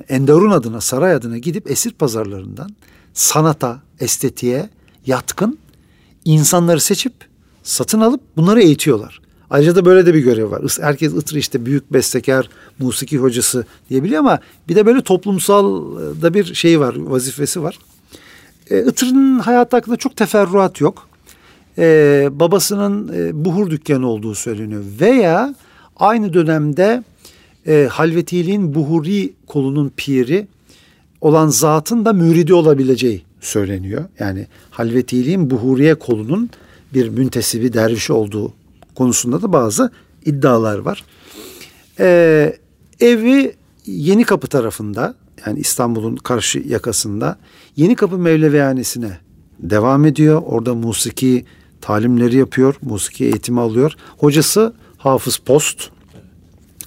Enderun 0.08 0.50
adına, 0.50 0.80
saray 0.80 1.14
adına 1.14 1.38
gidip 1.38 1.70
esir 1.70 1.90
pazarlarından 1.92 2.70
sanata, 3.14 3.80
estetiğe 4.00 4.68
yatkın 5.06 5.58
insanları 6.24 6.80
seçip 6.80 7.12
satın 7.62 8.00
alıp 8.00 8.20
bunları 8.36 8.62
eğitiyorlar. 8.62 9.20
Ayrıca 9.50 9.76
da 9.76 9.84
böyle 9.84 10.06
de 10.06 10.14
bir 10.14 10.20
görev 10.20 10.50
var. 10.50 10.62
Herkes 10.80 11.14
Itri 11.14 11.38
işte 11.38 11.66
büyük 11.66 11.92
bestekar, 11.92 12.48
musiki 12.78 13.18
hocası 13.18 13.64
diyebiliyor 13.90 14.20
ama 14.20 14.38
bir 14.68 14.76
de 14.76 14.86
böyle 14.86 15.02
toplumsal 15.02 15.92
e, 16.00 16.22
da 16.22 16.34
bir 16.34 16.54
şey 16.54 16.80
var, 16.80 16.96
vazifesi 16.96 17.62
var. 17.62 17.78
E, 18.70 18.84
Itri'nin 18.86 19.38
hayatı 19.38 19.76
hakkında 19.76 19.96
çok 19.96 20.16
teferruat 20.16 20.80
yok. 20.80 21.08
E, 21.78 22.28
babasının 22.32 23.12
e, 23.14 23.44
buhur 23.44 23.70
dükkanı 23.70 24.06
olduğu 24.06 24.34
söyleniyor. 24.34 24.84
Veya 25.00 25.54
aynı 25.96 26.32
dönemde 26.32 27.04
e, 27.68 27.88
Halvetiliğin 27.90 28.74
buhuri 28.74 29.32
kolunun 29.46 29.92
piri 29.96 30.46
olan 31.20 31.48
zatın 31.48 32.04
da 32.04 32.12
müridi 32.12 32.54
olabileceği 32.54 33.22
söyleniyor. 33.40 34.04
Yani 34.18 34.46
Halvetiliğin 34.70 35.50
buhuriye 35.50 35.94
kolunun 35.94 36.50
bir 36.94 37.08
müntesibi 37.08 37.72
derviş 37.72 38.10
olduğu 38.10 38.52
konusunda 38.94 39.42
da 39.42 39.52
bazı 39.52 39.90
iddialar 40.24 40.78
var. 40.78 41.04
Ee, 42.00 42.56
evi 43.00 43.54
Yeni 43.86 44.24
Kapı 44.24 44.46
tarafında 44.46 45.14
yani 45.46 45.58
İstanbul'un 45.58 46.16
karşı 46.16 46.58
yakasında 46.58 47.38
Yeni 47.76 47.96
Kapı 47.96 48.18
Mevlevihanesi'ne 48.18 49.18
devam 49.58 50.04
ediyor. 50.04 50.42
Orada 50.46 50.74
musiki 50.74 51.44
talimleri 51.80 52.36
yapıyor. 52.36 52.74
Musiki 52.82 53.24
eğitimi 53.24 53.60
alıyor. 53.60 53.92
Hocası 54.18 54.74
Hafız 54.98 55.36
Post. 55.36 55.90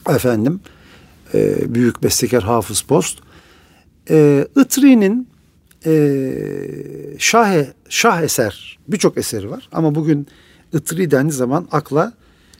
Efendim 0.10 0.60
e, 1.34 1.74
büyük 1.76 2.04
bestekar 2.04 2.44
Hafız 2.44 2.82
Post. 2.82 3.20
E, 4.10 4.48
Itri'nin 4.62 5.28
e, 5.86 5.94
şah, 7.20 7.66
şah 7.90 8.22
eser 8.22 8.80
birçok 8.88 9.18
eseri 9.18 9.52
var. 9.52 9.70
Ama 9.72 9.96
bugün 9.96 10.28
Itri 10.74 11.12
dendiği 11.12 11.32
zaman 11.32 11.68
akla 11.72 12.14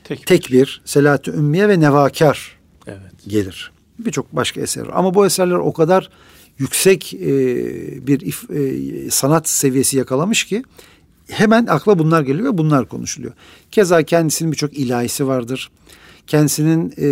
Tek- 0.04 0.26
Tekbir, 0.26 0.82
Selahat-ı 0.84 1.30
Ümmiye 1.30 1.68
ve 1.68 1.80
Nevakar 1.80 2.58
evet. 2.86 3.12
gelir. 3.28 3.72
Birçok 3.98 4.36
başka 4.36 4.60
eser. 4.60 4.86
Ama 4.92 5.14
bu 5.14 5.26
eserler 5.26 5.54
o 5.54 5.72
kadar 5.72 6.10
yüksek 6.58 7.14
e, 7.14 7.26
bir 8.06 8.20
if, 8.20 8.50
e, 8.50 9.10
sanat 9.10 9.48
seviyesi 9.48 9.96
yakalamış 9.96 10.44
ki 10.44 10.62
hemen 11.28 11.66
akla 11.66 11.98
bunlar 11.98 12.22
geliyor 12.22 12.52
ve 12.52 12.58
bunlar 12.58 12.88
konuşuluyor. 12.88 13.32
Keza 13.70 14.02
kendisinin 14.02 14.52
birçok 14.52 14.78
ilahisi 14.78 15.26
vardır. 15.26 15.70
Kendisinin 16.26 16.94
e, 16.98 17.06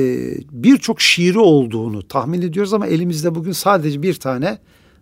birçok 0.53 1.01
şiiri 1.01 1.39
olduğunu 1.39 2.09
tahmin 2.09 2.43
ediyoruz 2.43 2.75
ama 2.75 2.87
elimizde 2.87 3.35
bugün 3.35 3.53
sadece 3.53 4.03
bir 4.03 4.15
tane 4.15 4.59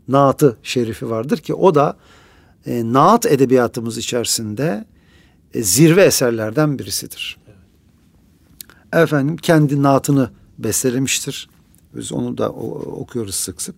naatı 0.09 0.57
şerifi 0.62 1.11
vardır 1.11 1.38
ki 1.38 1.55
o 1.55 1.75
da 1.75 1.97
e, 2.66 2.92
naat 2.92 3.27
edebiyatımız 3.27 3.99
içerisinde 3.99 4.85
e, 5.55 5.62
zirve 5.62 6.05
eserlerden 6.05 6.79
birisidir. 6.79 7.37
Efendim 8.92 9.37
kendi 9.37 9.83
naatını 9.83 10.31
bestelemiştir. 10.59 11.49
Biz 11.94 12.12
onu 12.12 12.38
da 12.38 12.51
okuyoruz 12.51 13.35
sık 13.35 13.62
sık. 13.62 13.75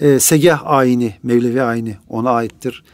E, 0.00 0.20
Segah 0.20 0.66
ayini, 0.66 1.14
Mevlevi 1.22 1.62
ayini 1.62 1.96
ona 2.08 2.30
aittir. 2.30 2.84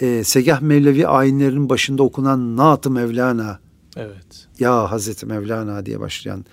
E, 0.00 0.24
Segah 0.24 0.60
Mevlevi 0.60 1.06
ayinlerinin 1.06 1.68
başında 1.68 2.02
okunan 2.02 2.56
Naat-ı 2.56 2.90
Mevlana. 2.90 3.58
Evet. 3.96 4.41
Ya 4.58 4.90
Hazreti 4.90 5.26
Mevlana 5.26 5.86
diye 5.86 6.00
başlayan 6.00 6.44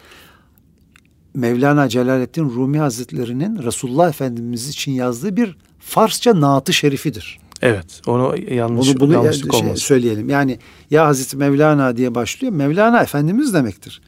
Mevlana 1.34 1.90
Celaleddin 1.90 2.50
Rumi 2.50 2.80
Hazretleri'nin 2.80 3.64
Resulullah 3.64 4.10
Efendimiz 4.10 4.70
için 4.70 4.92
yazdığı 4.92 5.36
bir 5.36 5.58
Farsça 5.80 6.42
naatı 6.42 6.74
şerifidir. 6.74 7.40
Evet, 7.62 8.02
onu 8.08 8.36
yanlış 8.54 8.88
bunu, 8.90 9.00
bunu 9.00 9.14
yanlışlık 9.14 9.54
şey, 9.54 9.76
söyleyelim. 9.76 10.30
Yani 10.30 10.60
ya 10.92 11.06
Hazreti 11.06 11.38
Mevlana 11.38 11.98
diye 11.98 12.16
başlıyor. 12.16 12.54
Mevlana 12.54 13.02
Efendimiz 13.02 13.54
demektir. 13.54 14.02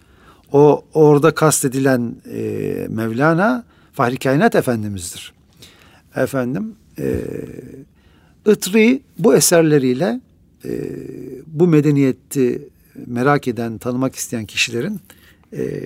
O 0.52 0.84
orada 0.94 1.36
kastedilen 1.36 2.16
e, 2.32 2.88
Mevlana 2.90 3.64
Fahri 3.94 4.18
Kainat 4.18 4.56
Efendimiz'dir. 4.56 5.34
Efendim 6.16 6.76
e, 7.00 7.22
Itri 8.48 9.02
bu 9.20 9.36
eserleriyle 9.36 10.22
e, 10.66 10.72
bu 11.48 11.68
medeniyeti 11.68 12.70
merak 13.08 13.48
eden, 13.48 13.78
tanımak 13.78 14.16
isteyen 14.16 14.46
kişilerin 14.46 15.02
e, 15.54 15.82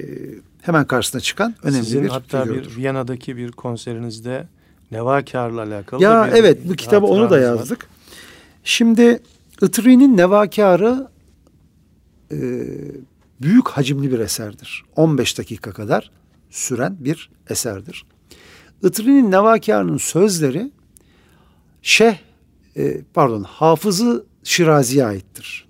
hemen 0.61 0.87
karşısına 0.87 1.21
çıkan 1.21 1.55
önemli 1.63 1.83
Sizin 1.85 2.03
bir 2.03 2.09
hatta 2.09 2.43
figürdür. 2.43 2.69
bir 2.71 2.75
Viyana'daki 2.75 3.37
bir 3.37 3.51
konserinizde 3.51 4.47
Nevakar'la 4.91 5.63
alakalı 5.63 6.03
Ya 6.03 6.29
evet 6.33 6.59
bu 6.69 6.73
kitabı 6.73 7.05
onu 7.05 7.29
da 7.29 7.39
yazdık. 7.39 7.83
Var. 7.83 7.89
Şimdi 8.63 9.19
Itri'nin 9.61 10.17
Nevakarı 10.17 11.07
e, 12.31 12.37
büyük 13.41 13.67
hacimli 13.67 14.11
bir 14.11 14.19
eserdir. 14.19 14.83
15 14.95 15.37
dakika 15.37 15.71
kadar 15.71 16.11
süren 16.49 16.97
bir 16.99 17.29
eserdir. 17.49 18.05
Itri'nin 18.83 19.31
Nevakar'ın 19.31 19.97
sözleri 19.97 20.71
Şeyh 21.81 22.15
e, 22.77 23.01
pardon 23.13 23.43
Hafızı 23.43 24.25
Şirazi'ye 24.43 25.05
aittir. 25.05 25.64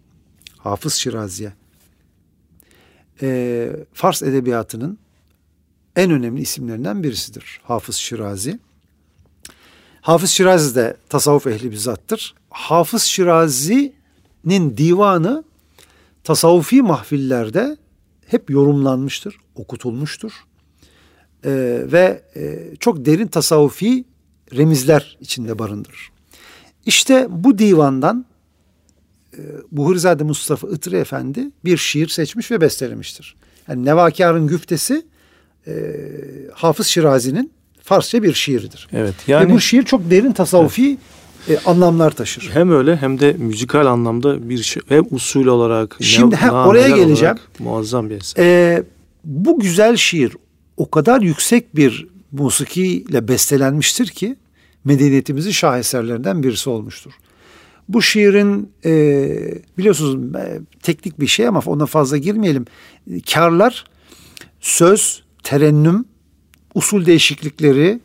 Hafız 0.65 0.93
Şirazi'ye. 0.93 1.53
E, 3.21 3.69
Fars 3.93 4.23
edebiyatının 4.23 4.97
en 5.95 6.11
önemli 6.11 6.41
isimlerinden 6.41 7.03
birisidir 7.03 7.61
Hafız 7.63 7.95
Şirazi. 7.95 8.59
Hafız 10.01 10.29
Şirazi 10.29 10.75
de 10.75 10.97
tasavvuf 11.09 11.47
ehli 11.47 11.71
bir 11.71 11.75
zattır. 11.75 12.35
Hafız 12.49 13.03
Şirazi'nin 13.03 14.77
divanı 14.77 15.43
tasavvufi 16.23 16.81
mahfillerde 16.81 17.77
hep 18.27 18.49
yorumlanmıştır, 18.49 19.37
okutulmuştur. 19.55 20.31
Ee, 21.45 21.81
ve 21.85 22.23
e, 22.35 22.75
çok 22.79 23.05
derin 23.05 23.27
tasavvufi 23.27 24.05
remizler 24.55 25.17
içinde 25.21 25.59
barındırır. 25.59 26.11
İşte 26.85 27.27
bu 27.29 27.57
divandan 27.57 28.25
Buhurizade 29.71 30.23
Mustafa 30.23 30.67
Itri 30.67 30.97
Efendi 30.97 31.51
bir 31.65 31.77
şiir 31.77 32.07
seçmiş 32.07 32.51
ve 32.51 32.61
bestelemiştir. 32.61 33.35
Yani 33.67 33.85
Nevakar'ın 33.85 34.47
güftesi 34.47 35.05
e, 35.67 35.73
Hafız 36.53 36.87
Şirazi'nin 36.87 37.51
Farsça 37.81 38.23
bir 38.23 38.33
şiiridir. 38.33 38.87
Evet. 38.93 39.15
Yani 39.27 39.49
Ve 39.49 39.53
bu 39.53 39.59
şiir 39.59 39.83
çok 39.83 40.11
derin 40.11 40.31
tasavvufi 40.31 40.97
evet. 41.47 41.67
e, 41.67 41.69
anlamlar 41.69 42.11
taşır. 42.11 42.49
Hem 42.53 42.71
öyle 42.71 42.95
hem 42.95 43.19
de 43.19 43.33
müzikal 43.33 43.85
anlamda 43.85 44.49
bir 44.49 44.57
şey 44.57 44.81
hem 44.87 45.03
usul 45.11 45.45
olarak 45.47 45.97
Şimdi 46.01 46.35
hem 46.35 46.53
oraya 46.53 46.89
geleceğim. 46.89 47.35
Muazzam 47.59 48.09
bir 48.09 48.15
eser. 48.15 48.43
E, 48.43 48.83
bu 49.23 49.59
güzel 49.59 49.95
şiir 49.95 50.33
o 50.77 50.89
kadar 50.89 51.21
yüksek 51.21 51.75
bir 51.75 52.07
musikiyle 52.31 53.27
bestelenmiştir 53.27 54.07
ki 54.07 54.35
medeniyetimizin 54.85 55.51
şaheserlerinden 55.51 56.43
birisi 56.43 56.69
olmuştur. 56.69 57.11
Bu 57.89 58.01
şiirin 58.01 58.71
e, 58.85 58.91
biliyorsunuz 59.77 60.35
e, 60.35 60.59
teknik 60.83 61.19
bir 61.19 61.27
şey 61.27 61.47
ama 61.47 61.61
ona 61.65 61.85
fazla 61.85 62.17
girmeyelim. 62.17 62.65
Karlar 63.33 63.85
söz, 64.59 65.23
terennüm, 65.43 66.05
usul 66.75 67.05
değişiklikleri 67.05 67.99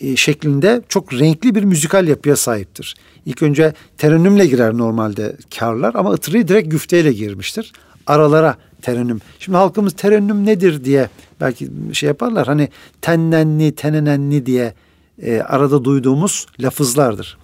e, 0.00 0.16
şeklinde 0.16 0.82
çok 0.88 1.12
renkli 1.12 1.54
bir 1.54 1.64
müzikal 1.64 2.08
yapıya 2.08 2.36
sahiptir. 2.36 2.94
İlk 3.26 3.42
önce 3.42 3.72
terennümle 3.98 4.46
girer 4.46 4.78
normalde 4.78 5.36
karlar 5.58 5.94
ama 5.94 6.12
ıtırı 6.12 6.48
direkt 6.48 6.70
güfteyle 6.70 7.12
girmiştir. 7.12 7.72
Aralara 8.06 8.56
terennüm. 8.82 9.20
Şimdi 9.38 9.58
halkımız 9.58 9.92
terennüm 9.92 10.46
nedir 10.46 10.84
diye 10.84 11.08
belki 11.40 11.70
şey 11.92 12.06
yaparlar. 12.06 12.46
Hani 12.46 12.68
tennenli, 13.00 13.74
tenenenli 13.74 14.46
diye 14.46 14.74
e, 15.22 15.40
arada 15.40 15.84
duyduğumuz 15.84 16.46
lafızlardır. 16.60 17.38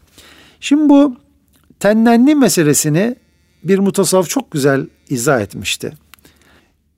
Şimdi 0.61 0.89
bu 0.89 1.17
tennenli 1.81 2.35
meselesini 2.35 3.17
bir 3.65 3.79
mutasavvıf 3.79 4.29
çok 4.31 4.51
güzel 4.51 4.87
izah 5.09 5.41
etmişti. 5.41 5.93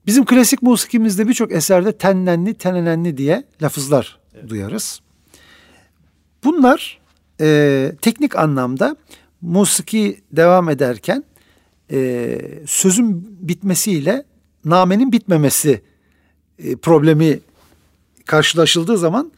Bizim 0.06 0.24
klasik 0.24 0.62
musikimizde 0.62 1.28
birçok 1.28 1.52
eserde 1.52 1.92
tennenli, 1.92 2.54
tenenenli 2.54 3.16
diye 3.16 3.44
lafızlar 3.62 4.18
evet. 4.34 4.48
duyarız. 4.48 5.00
Bunlar 6.44 6.98
e, 7.40 7.92
teknik 8.02 8.36
anlamda 8.36 8.96
musiki 9.40 10.20
devam 10.32 10.68
ederken 10.68 11.24
e, 11.90 12.38
sözün 12.66 13.38
bitmesiyle 13.48 14.24
namenin 14.64 15.12
bitmemesi 15.12 15.82
e, 16.58 16.76
problemi 16.76 17.40
karşılaşıldığı 18.26 18.98
zaman 18.98 19.32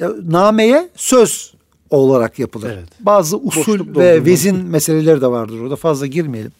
e, 0.00 0.06
nameye 0.22 0.88
söz 0.96 1.54
olarak 1.90 2.38
yapılır. 2.38 2.70
Evet. 2.70 2.88
Bazı 3.00 3.36
usul 3.36 3.60
Boşluk 3.60 3.96
ve 3.96 4.24
vezin 4.24 4.56
meseleleri 4.56 5.20
de 5.20 5.26
vardır 5.26 5.60
orada 5.60 5.76
fazla 5.76 6.06
girmeyelim. 6.06 6.52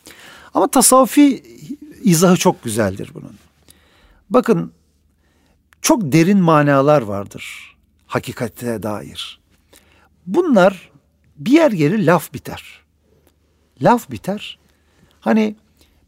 Ama 0.54 0.68
tasavvufi 0.68 1.42
izahı 2.02 2.36
çok 2.36 2.64
güzeldir 2.64 3.10
bunun. 3.14 3.34
Bakın 4.30 4.72
çok 5.82 6.12
derin 6.12 6.38
manalar 6.38 7.02
vardır 7.02 7.76
hakikate 8.06 8.82
dair. 8.82 9.40
Bunlar 10.26 10.90
bir 11.36 11.52
yer 11.52 11.70
gelir 11.70 12.06
laf 12.06 12.34
biter. 12.34 12.82
Laf 13.82 14.10
biter. 14.10 14.58
Hani 15.20 15.56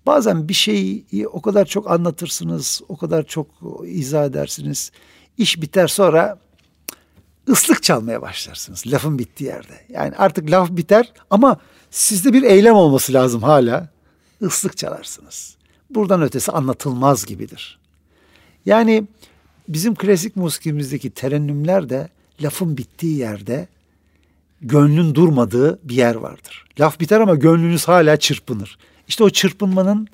bazen 0.07 0.49
bir 0.49 0.55
şeyi 0.55 1.07
o 1.33 1.43
kadar 1.43 1.65
çok 1.65 1.91
anlatırsınız, 1.91 2.83
o 2.89 2.97
kadar 2.97 3.23
çok 3.23 3.47
izah 3.87 4.25
edersiniz. 4.25 4.93
İş 5.39 5.63
biter 5.63 5.89
sonra 5.89 6.39
ıslık 7.48 7.83
çalmaya 7.83 8.22
başlarsınız 8.22 8.85
lafın 8.87 9.18
bittiği 9.18 9.50
yerde. 9.50 9.81
Yani 9.88 10.16
artık 10.16 10.50
laf 10.50 10.70
biter 10.70 11.12
ama 11.31 11.57
sizde 11.90 12.33
bir 12.33 12.42
eylem 12.42 12.74
olması 12.74 13.12
lazım 13.12 13.42
hala. 13.42 13.88
Islık 14.40 14.76
çalarsınız. 14.76 15.57
Buradan 15.90 16.22
ötesi 16.22 16.53
anlatılmaz 16.53 17.26
gibidir. 17.26 17.79
Yani 18.66 19.05
bizim 19.68 19.94
klasik 19.94 20.37
musikimizdeki 20.37 21.11
terennümler 21.11 21.88
de 21.88 22.09
lafın 22.42 22.76
bittiği 22.76 23.18
yerde 23.18 23.68
gönlün 24.62 25.14
durmadığı 25.14 25.88
bir 25.88 25.94
yer 25.94 26.14
vardır. 26.14 26.64
Laf 26.81 27.00
biter 27.00 27.20
ama 27.20 27.35
gönlünüz 27.35 27.88
hala 27.88 28.16
çırpınır. 28.16 28.79
İşte 29.09 29.24
o 29.24 29.31
çırpınmanın 29.31 30.09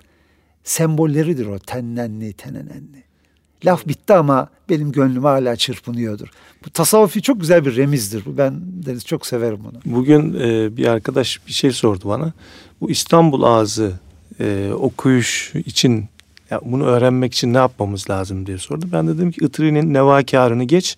sembolleridir 0.64 1.46
o 1.46 1.58
tennenli, 1.58 2.32
tenenenli. 2.32 3.04
Laf 3.64 3.88
bitti 3.88 4.14
ama 4.14 4.48
benim 4.68 4.92
gönlüm 4.92 5.24
hala 5.24 5.56
çırpınıyordur. 5.56 6.28
Bu 6.66 6.70
tasavvufi 6.70 7.22
çok 7.22 7.40
güzel 7.40 7.64
bir 7.64 7.76
remizdir. 7.76 8.22
Ben 8.26 8.54
Deniz 8.86 9.06
çok 9.06 9.26
severim 9.26 9.58
bunu. 9.64 9.96
Bugün 9.96 10.34
e, 10.40 10.76
bir 10.76 10.86
arkadaş 10.86 11.40
bir 11.46 11.52
şey 11.52 11.72
sordu 11.72 12.08
bana. 12.08 12.32
Bu 12.80 12.90
İstanbul 12.90 13.42
ağzı 13.42 13.92
e, 14.40 14.70
okuyuş 14.72 15.54
için 15.54 16.04
ya 16.50 16.60
bunu 16.64 16.84
öğrenmek 16.84 17.34
için 17.34 17.54
ne 17.54 17.58
yapmamız 17.58 18.10
lazım 18.10 18.46
diye 18.46 18.58
sordu. 18.58 18.86
Ben 18.92 19.08
dedim 19.08 19.30
ki 19.30 19.44
Itri'nin 19.44 19.94
nevakarını 19.94 20.64
geç. 20.64 20.96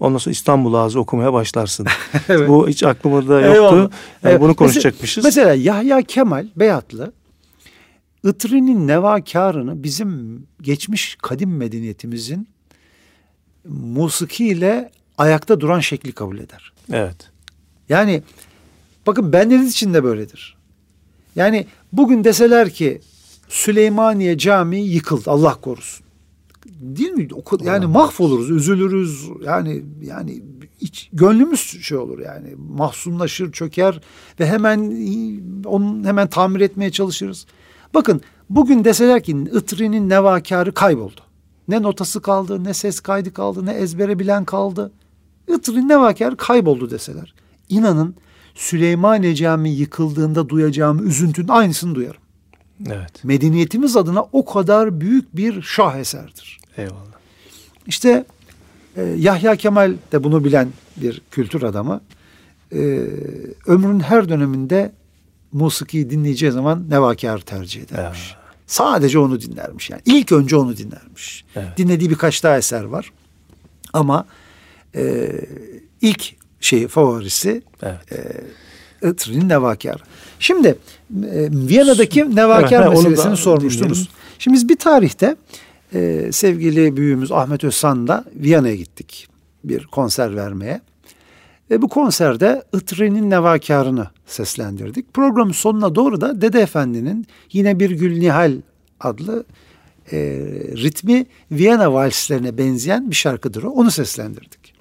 Ondan 0.00 0.18
sonra 0.18 0.32
İstanbul 0.32 0.74
ağzı 0.74 1.00
okumaya 1.00 1.32
başlarsın. 1.32 1.86
evet. 2.28 2.48
Bu 2.48 2.68
hiç 2.68 2.82
aklımda 2.82 3.40
yoktu. 3.40 3.76
Yani 3.76 3.90
evet. 4.24 4.40
Bunu 4.40 4.54
konuşacakmışız. 4.54 5.24
Mesela, 5.24 5.48
mesela 5.48 5.74
Yahya 5.74 6.02
Kemal 6.02 6.46
Beyatlı 6.56 7.12
Itri'nin 8.24 8.88
nevakarını 8.88 9.82
bizim 9.82 10.42
geçmiş 10.62 11.16
kadim 11.22 11.56
medeniyetimizin 11.56 12.48
musiki 13.68 14.46
ile 14.46 14.90
ayakta 15.18 15.60
duran 15.60 15.80
şekli 15.80 16.12
kabul 16.12 16.38
eder. 16.38 16.72
Evet. 16.92 17.30
Yani 17.88 18.22
bakın 19.06 19.32
bendeniz 19.32 19.70
için 19.70 19.94
de 19.94 20.04
böyledir. 20.04 20.56
Yani 21.36 21.66
bugün 21.92 22.24
deseler 22.24 22.70
ki 22.70 23.00
Süleymaniye 23.48 24.38
Camii 24.38 24.88
yıkıldı 24.88 25.30
Allah 25.30 25.54
korusun. 25.54 26.06
Değil 26.66 27.10
mi? 27.10 27.28
Yani 27.62 27.86
mahvoluruz, 27.86 28.50
üzülürüz. 28.50 29.28
Yani 29.44 29.82
yani 30.02 30.42
iç, 30.80 31.08
gönlümüz 31.12 31.60
şey 31.82 31.98
olur 31.98 32.18
yani. 32.18 32.54
Mahzunlaşır, 32.56 33.52
çöker 33.52 34.00
ve 34.40 34.46
hemen 34.46 34.78
onun 35.64 36.04
hemen 36.04 36.28
tamir 36.28 36.60
etmeye 36.60 36.90
çalışırız. 36.92 37.46
Bakın 37.94 38.20
bugün 38.50 38.84
deseler 38.84 39.22
ki 39.22 39.32
Itri'nin 39.52 40.08
nevakarı 40.08 40.74
kayboldu. 40.74 41.20
Ne 41.68 41.82
notası 41.82 42.22
kaldı, 42.22 42.64
ne 42.64 42.74
ses 42.74 43.00
kaydı 43.00 43.34
kaldı, 43.34 43.66
ne 43.66 43.72
ezbere 43.72 44.18
bilen 44.18 44.44
kaldı. 44.44 44.92
Itri'nin 45.48 45.88
nevakarı 45.88 46.36
kayboldu 46.36 46.90
deseler. 46.90 47.34
İnanın 47.68 48.14
Süleymaniye 48.54 49.34
Camii 49.34 49.76
yıkıldığında 49.76 50.48
duyacağım 50.48 51.06
üzüntünün 51.06 51.48
aynısını 51.48 51.94
duyarım. 51.94 52.20
Evet. 52.86 53.24
Medeniyetimiz 53.24 53.96
adına 53.96 54.22
o 54.32 54.44
kadar 54.44 55.00
büyük 55.00 55.36
bir 55.36 55.62
şaheserdir. 55.62 56.60
Eyvallah. 56.76 57.14
İşte 57.86 58.24
e, 58.96 59.02
Yahya 59.02 59.56
Kemal 59.56 59.94
de 60.12 60.24
bunu 60.24 60.44
bilen 60.44 60.68
bir 60.96 61.22
kültür 61.30 61.62
adamı. 61.62 62.00
E, 62.72 62.78
ömrün 63.66 64.00
her 64.00 64.28
döneminde 64.28 64.92
musiki 65.54 66.10
dinleyeceği 66.10 66.52
zaman 66.52 66.90
nevakar 66.90 67.38
tercih 67.38 67.82
edermiş. 67.82 68.30
Ya. 68.32 68.38
Sadece 68.66 69.18
onu 69.18 69.40
dinlermiş 69.40 69.90
yani. 69.90 70.02
İlk 70.06 70.32
önce 70.32 70.56
onu 70.56 70.76
dinlermiş. 70.76 71.44
Evet. 71.56 71.68
Dinlediği 71.76 72.10
birkaç 72.10 72.42
daha 72.42 72.58
eser 72.58 72.84
var. 72.84 73.12
Ama 73.92 74.26
e, 74.94 75.30
ilk 76.00 76.34
şey 76.60 76.88
favorisi 76.88 77.62
evet. 77.82 78.12
e, 78.12 79.10
Itri'nin 79.10 79.48
Nevakar. 79.48 80.02
Şimdi 80.38 80.68
e, 80.68 81.48
Viyana'daki 81.50 82.36
Nevakar 82.36 82.86
evet, 82.86 82.96
meselesini 82.96 83.36
sormuştunuz. 83.36 84.08
Şimdi 84.38 84.54
biz 84.54 84.68
bir 84.68 84.76
tarihte 84.76 85.36
e, 85.94 86.28
sevgili 86.32 86.96
büyüğümüz 86.96 87.32
Ahmet 87.32 87.64
Özsan'la 87.64 88.24
Viyana'ya 88.34 88.74
gittik 88.74 89.28
bir 89.64 89.86
konser 89.86 90.36
vermeye. 90.36 90.80
Ve 91.70 91.82
bu 91.82 91.88
konserde 91.88 92.64
Itri'nin 92.74 93.30
nevakarını 93.30 94.08
seslendirdik. 94.26 95.14
Programın 95.14 95.52
sonuna 95.52 95.94
doğru 95.94 96.20
da 96.20 96.40
Dede 96.40 96.60
Efendi'nin 96.60 97.26
yine 97.52 97.80
bir 97.80 97.90
Gül 97.90 98.18
Nihal 98.18 98.52
adlı 99.00 99.44
e, 100.12 100.18
ritmi 100.76 101.26
Viyana 101.52 101.92
valslerine 101.92 102.58
benzeyen 102.58 103.10
bir 103.10 103.16
şarkıdır 103.16 103.62
o. 103.62 103.70
Onu 103.70 103.90
seslendirdik. 103.90 104.74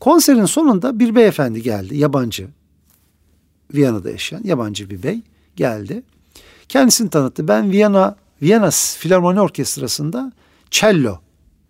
Konserin 0.00 0.44
sonunda 0.44 0.98
bir 0.98 1.14
beyefendi 1.14 1.62
geldi, 1.62 1.96
yabancı. 1.96 2.48
Viyana'da 3.74 4.10
yaşayan 4.10 4.42
yabancı 4.44 4.90
bir 4.90 5.02
bey 5.02 5.20
geldi. 5.56 6.02
Kendisini 6.68 7.10
tanıttı. 7.10 7.48
Ben 7.48 7.72
Viyana 7.72 8.16
Viyana 8.42 8.70
Filarmoni 8.70 9.40
Orkestrası'nda 9.40 10.32
cello 10.70 11.18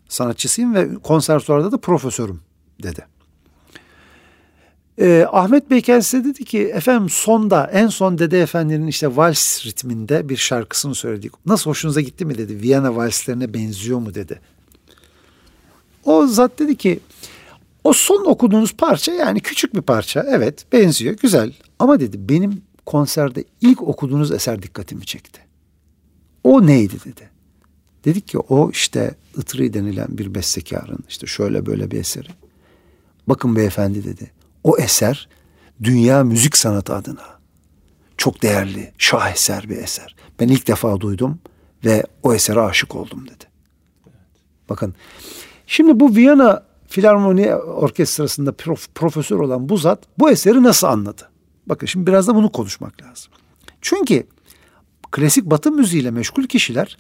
sanatçısıyım 0.09 0.75
ve 0.75 0.95
konservatuvarda 0.95 1.73
da 1.73 1.79
profesörüm 1.79 2.41
dedi. 2.83 3.16
Ee, 5.01 5.27
Ahmet 5.33 5.71
Bey 5.71 5.81
kendisi 5.81 6.25
dedi 6.25 6.45
ki 6.45 6.59
efendim 6.59 7.11
sonda 7.11 7.71
en 7.73 7.89
son 7.89 8.19
Dede 8.19 8.41
Efendi'nin 8.41 8.87
işte 8.87 9.17
vals 9.17 9.67
ritminde 9.67 10.29
bir 10.29 10.37
şarkısını 10.37 10.95
söyledik. 10.95 11.33
Nasıl 11.47 11.71
hoşunuza 11.71 12.01
gitti 12.01 12.25
mi 12.25 12.39
dedi. 12.39 12.63
Viyana 12.63 12.97
valslerine 12.97 13.55
benziyor 13.55 13.99
mu 13.99 14.15
dedi. 14.15 14.41
O 16.05 16.27
zat 16.27 16.59
dedi 16.59 16.77
ki 16.77 17.01
o 17.85 17.93
son 17.93 18.25
okuduğunuz 18.25 18.73
parça 18.73 19.13
yani 19.13 19.41
küçük 19.41 19.75
bir 19.75 19.83
parça 19.83 20.27
evet 20.29 20.73
benziyor 20.73 21.17
güzel 21.17 21.53
ama 21.79 22.01
dedi 22.01 22.29
benim 22.29 22.63
konserde 22.87 23.45
ilk 23.61 23.83
okuduğunuz 23.83 24.33
eser 24.33 24.63
dikkatimi 24.63 25.07
çekti. 25.07 25.41
O 26.45 26.67
neydi 26.67 26.95
dedi. 27.05 27.31
Dedik 28.05 28.29
ki 28.29 28.39
o 28.39 28.71
işte 28.71 29.15
Itri 29.37 29.75
denilen 29.75 30.09
bir 30.11 30.35
bestekarın 30.35 30.99
işte 31.09 31.27
şöyle 31.27 31.67
böyle 31.67 31.91
bir 31.91 32.01
eseri. 32.01 32.29
Bakın 33.27 33.57
beyefendi 33.57 34.05
dedi. 34.05 34.36
O 34.67 34.79
eser 34.79 35.29
dünya 35.83 36.25
müzik 36.25 36.57
sanatı 36.57 36.95
adına 36.95 37.39
çok 38.17 38.43
değerli, 38.43 38.93
şaheser 38.99 39.69
bir 39.69 39.77
eser. 39.77 40.17
Ben 40.41 40.49
ilk 40.49 40.69
defa 40.69 41.01
duydum 41.01 41.39
ve 41.85 42.05
o 42.23 42.35
esere 42.35 42.61
aşık 42.61 42.95
oldum 42.95 43.27
dedi. 43.27 43.45
Bakın 44.69 44.95
şimdi 45.67 46.01
bu 46.01 46.17
Viyana 46.17 46.63
Filarmoni 46.89 47.55
Orkestrası'nda 47.55 48.53
prof, 48.53 48.95
profesör 48.95 49.39
olan 49.39 49.69
bu 49.69 49.77
zat 49.77 50.03
bu 50.19 50.31
eseri 50.31 50.63
nasıl 50.63 50.87
anladı? 50.87 51.29
Bakın 51.67 51.87
şimdi 51.87 52.07
biraz 52.07 52.29
da 52.29 52.35
bunu 52.35 52.53
konuşmak 52.53 53.03
lazım. 53.03 53.33
Çünkü 53.81 54.27
klasik 55.11 55.45
batı 55.45 55.73
müziğiyle 55.73 56.11
meşgul 56.11 56.45
kişiler 56.45 56.97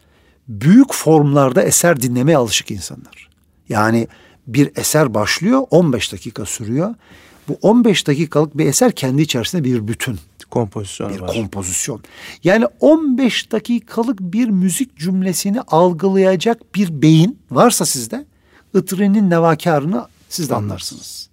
büyük 0.48 0.94
formlarda 0.94 1.62
eser 1.62 2.00
dinlemeye 2.00 2.37
alışık 2.37 2.70
insanlar. 2.70 3.31
Yani 3.68 4.09
bir 4.46 4.70
eser 4.76 5.14
başlıyor 5.14 5.62
15 5.70 6.12
dakika 6.12 6.44
sürüyor. 6.44 6.94
Bu 7.48 7.59
15 7.62 8.06
dakikalık 8.06 8.59
bir 8.59 8.66
eser 8.66 8.92
kendi 8.92 9.22
içerisinde 9.22 9.64
bir 9.64 9.88
bütün. 9.88 10.18
Kompozisyon 10.50 11.14
bir 11.14 11.20
var. 11.20 11.32
kompozisyon. 11.32 12.02
Yani 12.44 12.66
15 12.80 13.52
dakikalık 13.52 14.20
bir 14.20 14.48
müzik 14.48 14.96
cümlesini 14.96 15.61
algılayacak 15.61 16.74
bir 16.74 17.02
beyin 17.02 17.38
varsa 17.50 17.87
sizde 17.87 18.26
Itri'nin 18.74 19.30
nevakarını 19.30 20.09
siz 20.28 20.50
de 20.50 20.54
anlarsınız. 20.54 21.30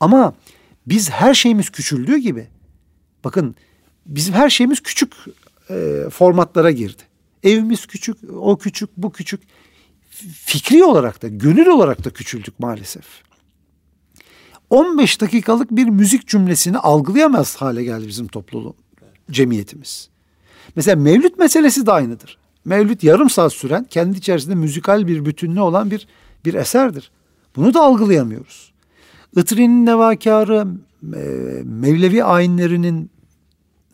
Ama 0.00 0.34
biz 0.86 1.10
her 1.10 1.34
şeyimiz 1.34 1.70
küçüldüğü 1.70 2.16
gibi 2.16 2.48
bakın 3.24 3.56
bizim 4.06 4.34
her 4.34 4.50
şeyimiz 4.50 4.80
küçük 4.80 5.12
e, 5.70 6.04
formatlara 6.10 6.70
girdi. 6.70 7.02
Evimiz 7.42 7.86
küçük, 7.86 8.16
o 8.36 8.58
küçük, 8.58 8.90
bu 8.96 9.12
küçük. 9.12 9.40
Fikri 10.32 10.84
olarak 10.84 11.22
da, 11.22 11.28
gönül 11.28 11.66
olarak 11.66 12.04
da 12.04 12.10
küçüldük 12.10 12.60
maalesef. 12.60 13.04
15 14.70 15.20
dakikalık 15.20 15.70
bir 15.70 15.84
müzik 15.84 16.28
cümlesini 16.28 16.78
algılayamaz 16.78 17.56
hale 17.56 17.84
geldi 17.84 18.08
bizim 18.08 18.28
topluluğum, 18.28 18.76
cemiyetimiz. 19.30 20.08
Mesela 20.76 20.96
mevlüt 20.96 21.38
meselesi 21.38 21.86
de 21.86 21.92
aynıdır. 21.92 22.38
Mevlüt 22.64 23.04
yarım 23.04 23.30
saat 23.30 23.52
süren, 23.52 23.84
kendi 23.84 24.18
içerisinde 24.18 24.54
müzikal 24.54 25.06
bir 25.06 25.24
bütünlüğü 25.24 25.60
olan 25.60 25.90
bir 25.90 26.08
bir 26.44 26.54
eserdir. 26.54 27.10
Bunu 27.56 27.74
da 27.74 27.82
algılayamıyoruz. 27.82 28.72
Itri'nin 29.36 29.86
nevakarı, 29.86 30.66
e, 31.14 31.18
Mevlevi 31.64 32.24
ayinlerinin 32.24 33.10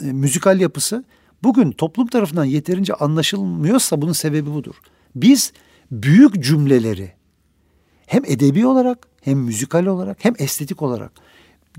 e, 0.01 0.05
müzikal 0.05 0.61
yapısı 0.61 1.05
bugün 1.43 1.73
toplum 1.73 2.07
tarafından 2.07 2.45
yeterince 2.45 2.95
anlaşılmıyorsa 2.95 4.03
bunun 4.03 4.13
sebebi 4.13 4.55
budur. 4.55 4.75
Biz 5.15 5.53
büyük 5.91 6.45
cümleleri 6.45 7.13
hem 8.07 8.23
edebi 8.25 8.67
olarak 8.67 8.99
hem 9.21 9.39
müzikal 9.39 9.87
olarak 9.87 10.25
hem 10.25 10.35
estetik 10.39 10.83
olarak 10.83 11.13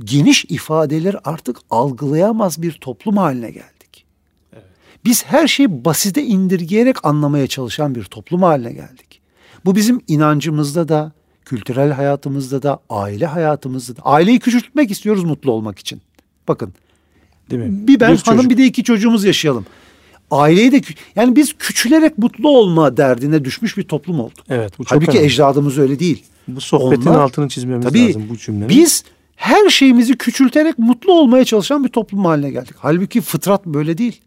geniş 0.03 0.45
ifadeleri 0.45 1.17
artık 1.19 1.57
algılayamaz 1.69 2.61
bir 2.61 2.71
toplum 2.71 3.17
haline 3.17 3.51
geldik. 3.51 4.05
Evet. 4.53 4.63
Biz 5.05 5.25
her 5.25 5.47
şeyi 5.47 5.85
basite 5.85 6.23
indirgeyerek 6.23 7.05
anlamaya 7.05 7.47
çalışan 7.47 7.95
bir 7.95 8.03
toplum 8.03 8.43
haline 8.43 8.73
geldik. 8.73 9.21
Bu 9.65 9.75
bizim 9.75 10.01
inancımızda 10.07 10.87
da, 10.87 11.11
kültürel 11.45 11.91
hayatımızda 11.91 12.63
da, 12.63 12.79
aile 12.89 13.25
hayatımızda 13.25 13.97
da. 13.97 14.01
Aileyi 14.01 14.39
küçültmek 14.39 14.91
istiyoruz 14.91 15.23
mutlu 15.23 15.51
olmak 15.51 15.79
için. 15.79 16.01
Bakın 16.47 16.73
Değil 17.49 17.63
mi? 17.63 17.87
Bir 17.87 17.99
ben 17.99 18.13
bir 18.13 18.17
hanım 18.17 18.37
çocuk. 18.37 18.51
bir 18.51 18.57
de 18.57 18.65
iki 18.65 18.83
çocuğumuz 18.83 19.23
yaşayalım. 19.23 19.65
Aileyi 20.31 20.71
de 20.71 20.81
yani 21.15 21.35
biz 21.35 21.53
küçülerek 21.53 22.17
mutlu 22.17 22.49
olma 22.49 22.97
derdine 22.97 23.45
düşmüş 23.45 23.77
bir 23.77 23.83
toplum 23.83 24.19
olduk. 24.19 24.45
Evet 24.49 24.79
bu 24.79 24.83
çok 24.83 24.91
Halbuki 24.91 25.11
önemli. 25.11 25.25
ecdadımız 25.25 25.77
öyle 25.77 25.99
değil. 25.99 26.23
Bu 26.47 26.61
sohbetin 26.61 27.09
Onlar, 27.09 27.19
altını 27.19 27.49
çizmemiz 27.49 27.85
tabii, 27.85 28.07
lazım 28.07 28.27
bu 28.29 28.37
cümlenin. 28.37 28.69
Biz 28.69 29.03
her 29.35 29.69
şeyimizi 29.69 30.17
küçülterek 30.17 30.79
mutlu 30.79 31.13
olmaya 31.13 31.45
çalışan 31.45 31.83
bir 31.83 31.89
toplum 31.89 32.25
haline 32.25 32.51
geldik. 32.51 32.75
Halbuki 32.77 33.21
fıtrat 33.21 33.65
böyle 33.65 33.97
değil. 33.97 34.21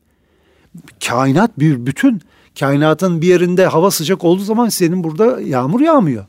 Kainat 1.06 1.58
bir 1.58 1.86
bütün. 1.86 2.22
Kainatın 2.60 3.22
bir 3.22 3.26
yerinde 3.26 3.66
hava 3.66 3.90
sıcak 3.90 4.24
olduğu 4.24 4.42
zaman 4.42 4.68
senin 4.68 5.04
burada 5.04 5.40
yağmur 5.40 5.80
yağmıyor. 5.80 6.26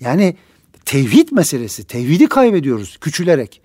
Yani 0.00 0.36
tevhid 0.84 1.28
meselesi. 1.32 1.84
Tevhidi 1.84 2.26
kaybediyoruz 2.26 2.96
küçülerek. 3.00 3.60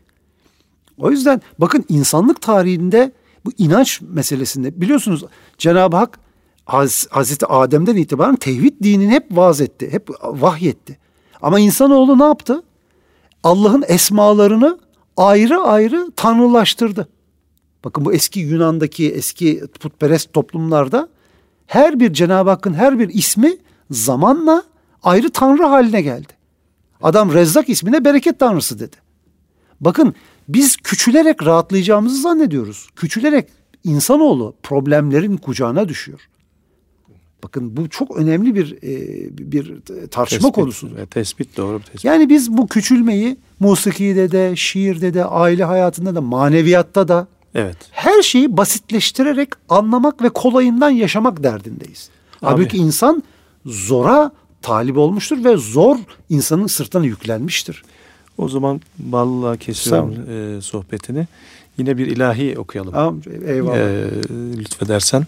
O 0.97 1.11
yüzden 1.11 1.41
bakın 1.59 1.85
insanlık 1.89 2.41
tarihinde 2.41 3.11
bu 3.45 3.51
inanç 3.57 4.01
meselesinde 4.01 4.81
biliyorsunuz 4.81 5.23
Cenab-ı 5.57 5.97
Hak 5.97 6.19
Haz, 6.65 7.07
Hazreti 7.11 7.45
Adem'den 7.45 7.95
itibaren 7.95 8.35
tevhid 8.35 8.83
dinini 8.83 9.11
hep 9.11 9.25
vaaz 9.31 9.61
etti, 9.61 9.93
hep 9.93 10.09
vahyetti. 10.23 10.97
Ama 11.41 11.59
insanoğlu 11.59 12.19
ne 12.19 12.23
yaptı? 12.23 12.63
Allah'ın 13.43 13.83
esmalarını 13.87 14.79
ayrı 15.17 15.61
ayrı 15.61 16.11
tanrılaştırdı. 16.15 17.07
Bakın 17.83 18.05
bu 18.05 18.13
eski 18.13 18.39
Yunan'daki 18.39 19.11
eski 19.11 19.59
putperest 19.79 20.33
toplumlarda 20.33 21.09
her 21.67 21.99
bir 21.99 22.13
Cenab-ı 22.13 22.49
Hakk'ın 22.49 22.73
her 22.73 22.99
bir 22.99 23.09
ismi 23.09 23.57
zamanla 23.91 24.63
ayrı 25.03 25.29
tanrı 25.29 25.63
haline 25.63 26.01
geldi. 26.01 26.33
Adam 27.01 27.33
Rezzak 27.33 27.69
ismine 27.69 28.05
bereket 28.05 28.39
tanrısı 28.39 28.79
dedi. 28.79 28.95
Bakın 29.81 30.15
biz 30.47 30.75
küçülerek 30.77 31.45
rahatlayacağımızı 31.45 32.21
zannediyoruz. 32.21 32.87
Küçülerek 32.95 33.47
insanoğlu 33.83 34.55
problemlerin 34.63 35.37
kucağına 35.37 35.89
düşüyor. 35.89 36.19
Bakın 37.43 37.77
bu 37.77 37.89
çok 37.89 38.17
önemli 38.17 38.55
bir 38.55 38.71
e, 38.83 39.51
bir 39.51 39.65
tartışma 40.11 40.47
tespit, 40.47 40.55
konusu. 40.55 40.87
E, 40.87 41.05
tespit 41.05 41.57
doğru 41.57 41.79
bir 41.79 41.83
tespit. 41.83 42.05
Yani 42.05 42.29
biz 42.29 42.57
bu 42.57 42.67
küçülmeyi 42.67 43.37
musikide 43.59 44.31
de, 44.31 44.55
şiirde 44.55 45.13
de, 45.13 45.25
aile 45.25 45.63
hayatında 45.63 46.15
da, 46.15 46.21
maneviyatta 46.21 47.07
da 47.07 47.27
Evet. 47.55 47.77
her 47.91 48.21
şeyi 48.21 48.57
basitleştirerek 48.57 49.49
anlamak 49.69 50.21
ve 50.21 50.29
kolayından 50.29 50.89
yaşamak 50.89 51.43
derdindeyiz. 51.43 52.09
Halbuki 52.41 52.77
insan 52.77 53.23
zora 53.65 54.31
talip 54.61 54.97
olmuştur 54.97 55.43
ve 55.43 55.57
zor 55.57 55.97
insanın 56.29 56.67
sırtına 56.67 57.05
yüklenmiştir. 57.05 57.83
O 58.37 58.49
zaman 58.49 58.81
balla 58.99 59.57
kesiyorum 59.57 60.15
e, 60.57 60.61
sohbetini. 60.61 61.27
Yine 61.77 61.97
bir 61.97 62.07
ilahi 62.07 62.59
okuyalım. 62.59 62.91
Tamam, 62.91 63.21
eyvallah. 63.45 63.77
E, 63.77 64.09
lütfedersen. 64.57 65.25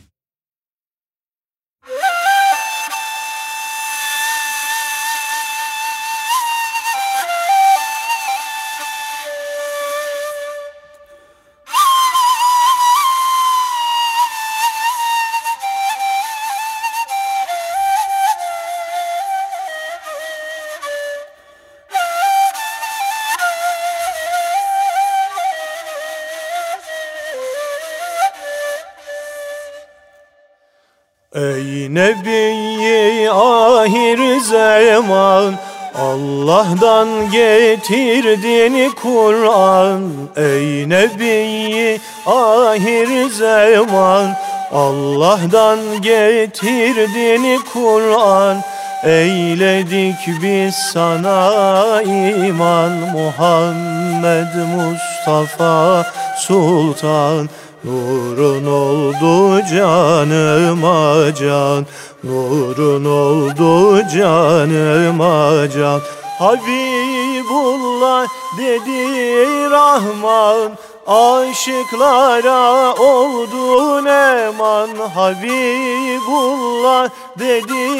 Allah'tan 36.76 37.32
getirdin 37.32 38.92
Kur'an 39.02 40.02
Ey 40.36 40.90
Nebi 40.90 42.00
ahir 42.26 43.30
zaman 43.30 44.36
Allah'tan 44.72 45.80
getirdin 46.02 47.62
Kur'an 47.74 48.58
Eyledik 49.04 50.42
biz 50.42 50.76
sana 50.76 52.02
iman. 52.02 52.92
Muhammed 52.92 54.56
Mustafa 54.76 56.06
Sultan 56.38 57.50
Nurun 57.84 58.66
oldu 58.66 59.62
canıma 59.66 61.36
can 61.36 61.86
Nurun 62.24 63.06
oldu 63.06 64.02
canıma 64.08 65.70
can 65.70 66.02
Habibullah 66.40 68.28
dedi 68.58 69.70
Rahman 69.72 70.78
Aşıklara 71.08 72.94
oldun 72.94 74.06
eman 74.06 74.90
Habibullah 75.16 77.10
dedi 77.40 78.00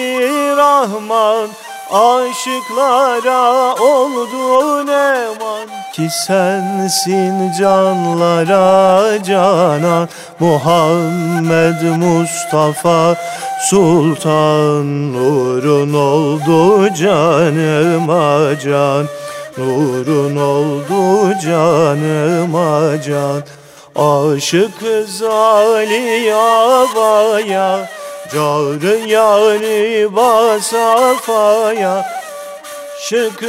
Rahman 0.58 1.50
Aşıklara 1.92 3.76
oldun 3.76 4.88
eman 4.88 5.70
Ki 5.94 6.10
sensin 6.28 7.52
canlara 7.60 9.24
canan. 9.24 10.10
Muhammed 10.40 11.82
Mustafa 11.82 13.16
Sultan 13.70 15.14
Nurun 15.14 15.94
oldu 15.94 16.94
canıma 16.94 18.60
can. 18.60 19.06
Nurun 19.58 20.36
oldu 20.36 21.34
canıma 21.40 23.02
can. 23.02 23.44
Aşık 23.96 24.84
Ali 25.32 26.34
Abaya 26.34 27.90
Carı 28.36 28.98
yani 29.08 30.16
basafaya 30.16 32.06
Şık 33.02 33.44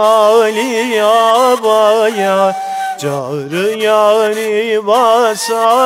Ali 0.00 1.02
Abaya 1.02 2.56
Carı 2.98 3.78
yani 3.78 4.86
basafaya 4.86 5.78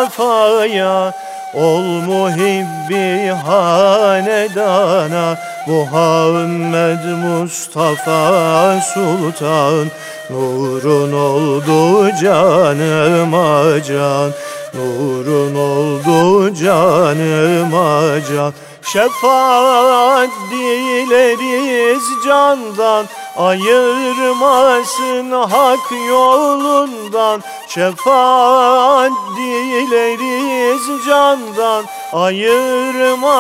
Ol 1.54 1.82
muhibbi 1.82 3.28
hanedana 3.46 5.38
Muhammed 5.66 7.04
Mustafa 7.04 8.80
Sultan 8.94 9.90
Nurun 10.30 11.12
oldu 11.12 12.11
canıma 12.22 13.82
can 13.82 14.32
Nurun 14.77 15.55
oldu 15.55 16.55
canıma 16.55 18.01
can 18.29 18.53
Şefaat 18.93 20.31
dileriz 20.51 22.05
candan. 22.24 23.07
Ayırmasın 23.37 25.31
hak 25.31 25.93
yolundan. 26.09 27.43
Şefaat 27.68 29.12
dileriz 29.37 31.07
candan. 31.07 31.85
Ayırmasın 32.12 33.37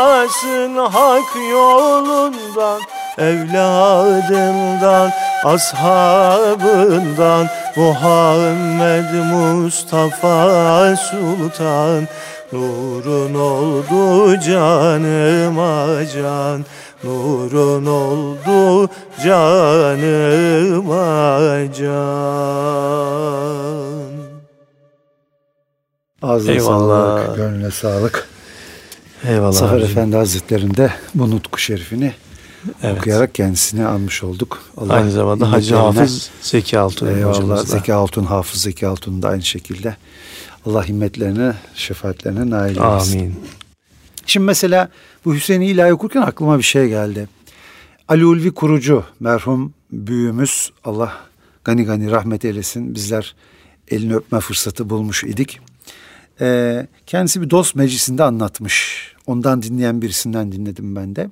hak 0.76 1.36
yolundan 1.50 2.80
Evladından, 3.18 5.10
ashabından 5.44 7.46
Muhammed 7.76 9.14
Mustafa 9.32 10.96
Sultan 10.96 12.08
Nurun 12.52 13.34
oldu 13.34 14.40
canıma 14.40 15.86
can 16.14 16.64
Nurun 17.04 17.86
oldu 17.86 18.88
canıma 19.24 20.94
can 21.78 21.96
Ağzına 26.22 26.52
Eyvallah. 26.52 27.24
sağlık, 27.24 27.36
gönlüne 27.36 27.70
sağlık. 27.70 28.28
Eyvallah 29.28 29.52
Zafer. 29.52 29.80
Efendi 29.80 30.16
Hazretleri'nde 30.16 30.90
bu 31.14 31.30
nutku 31.30 31.58
şerifini 31.58 32.12
Evet. 32.82 32.98
okuyarak 32.98 33.34
kendisini 33.34 33.86
almış 33.86 34.22
olduk. 34.22 34.62
Allah 34.76 34.92
Aynı 34.92 35.10
zamanda 35.10 35.52
Hacı 35.52 35.74
Hafız 35.74 36.30
Zeki 36.40 36.78
Altun 36.78 37.06
Eyvallah. 37.06 37.66
Zeki 37.66 37.94
Altun, 37.94 38.24
Hafız 38.24 38.62
Zeki 38.62 38.86
Altun 38.86 39.22
da 39.22 39.28
aynı 39.28 39.42
şekilde. 39.42 39.96
Allah 40.66 40.88
himmetlerine, 40.88 41.54
şefaatlerine 41.74 42.50
nail 42.50 42.76
eylesin. 42.76 43.18
Amin. 43.18 43.34
Şimdi 44.26 44.46
mesela 44.46 44.88
bu 45.24 45.34
Hüseyin 45.34 45.60
ilahi 45.60 45.92
okurken 45.92 46.22
aklıma 46.22 46.58
bir 46.58 46.62
şey 46.62 46.88
geldi. 46.88 47.28
Ali 48.08 48.26
Ulvi 48.26 48.50
kurucu 48.50 49.04
merhum 49.20 49.74
büyüğümüz 49.92 50.70
Allah 50.84 51.12
gani 51.64 51.84
gani 51.84 52.10
rahmet 52.10 52.44
eylesin. 52.44 52.94
Bizler 52.94 53.34
elini 53.88 54.14
öpme 54.14 54.40
fırsatı 54.40 54.90
bulmuş 54.90 55.24
idik. 55.24 55.60
Ee, 56.40 56.86
kendisi 57.06 57.42
bir 57.42 57.50
dost 57.50 57.74
meclisinde 57.74 58.22
anlatmış. 58.22 59.06
Ondan 59.26 59.62
dinleyen 59.62 60.02
birisinden 60.02 60.52
dinledim 60.52 60.96
ben 60.96 61.16
de. 61.16 61.30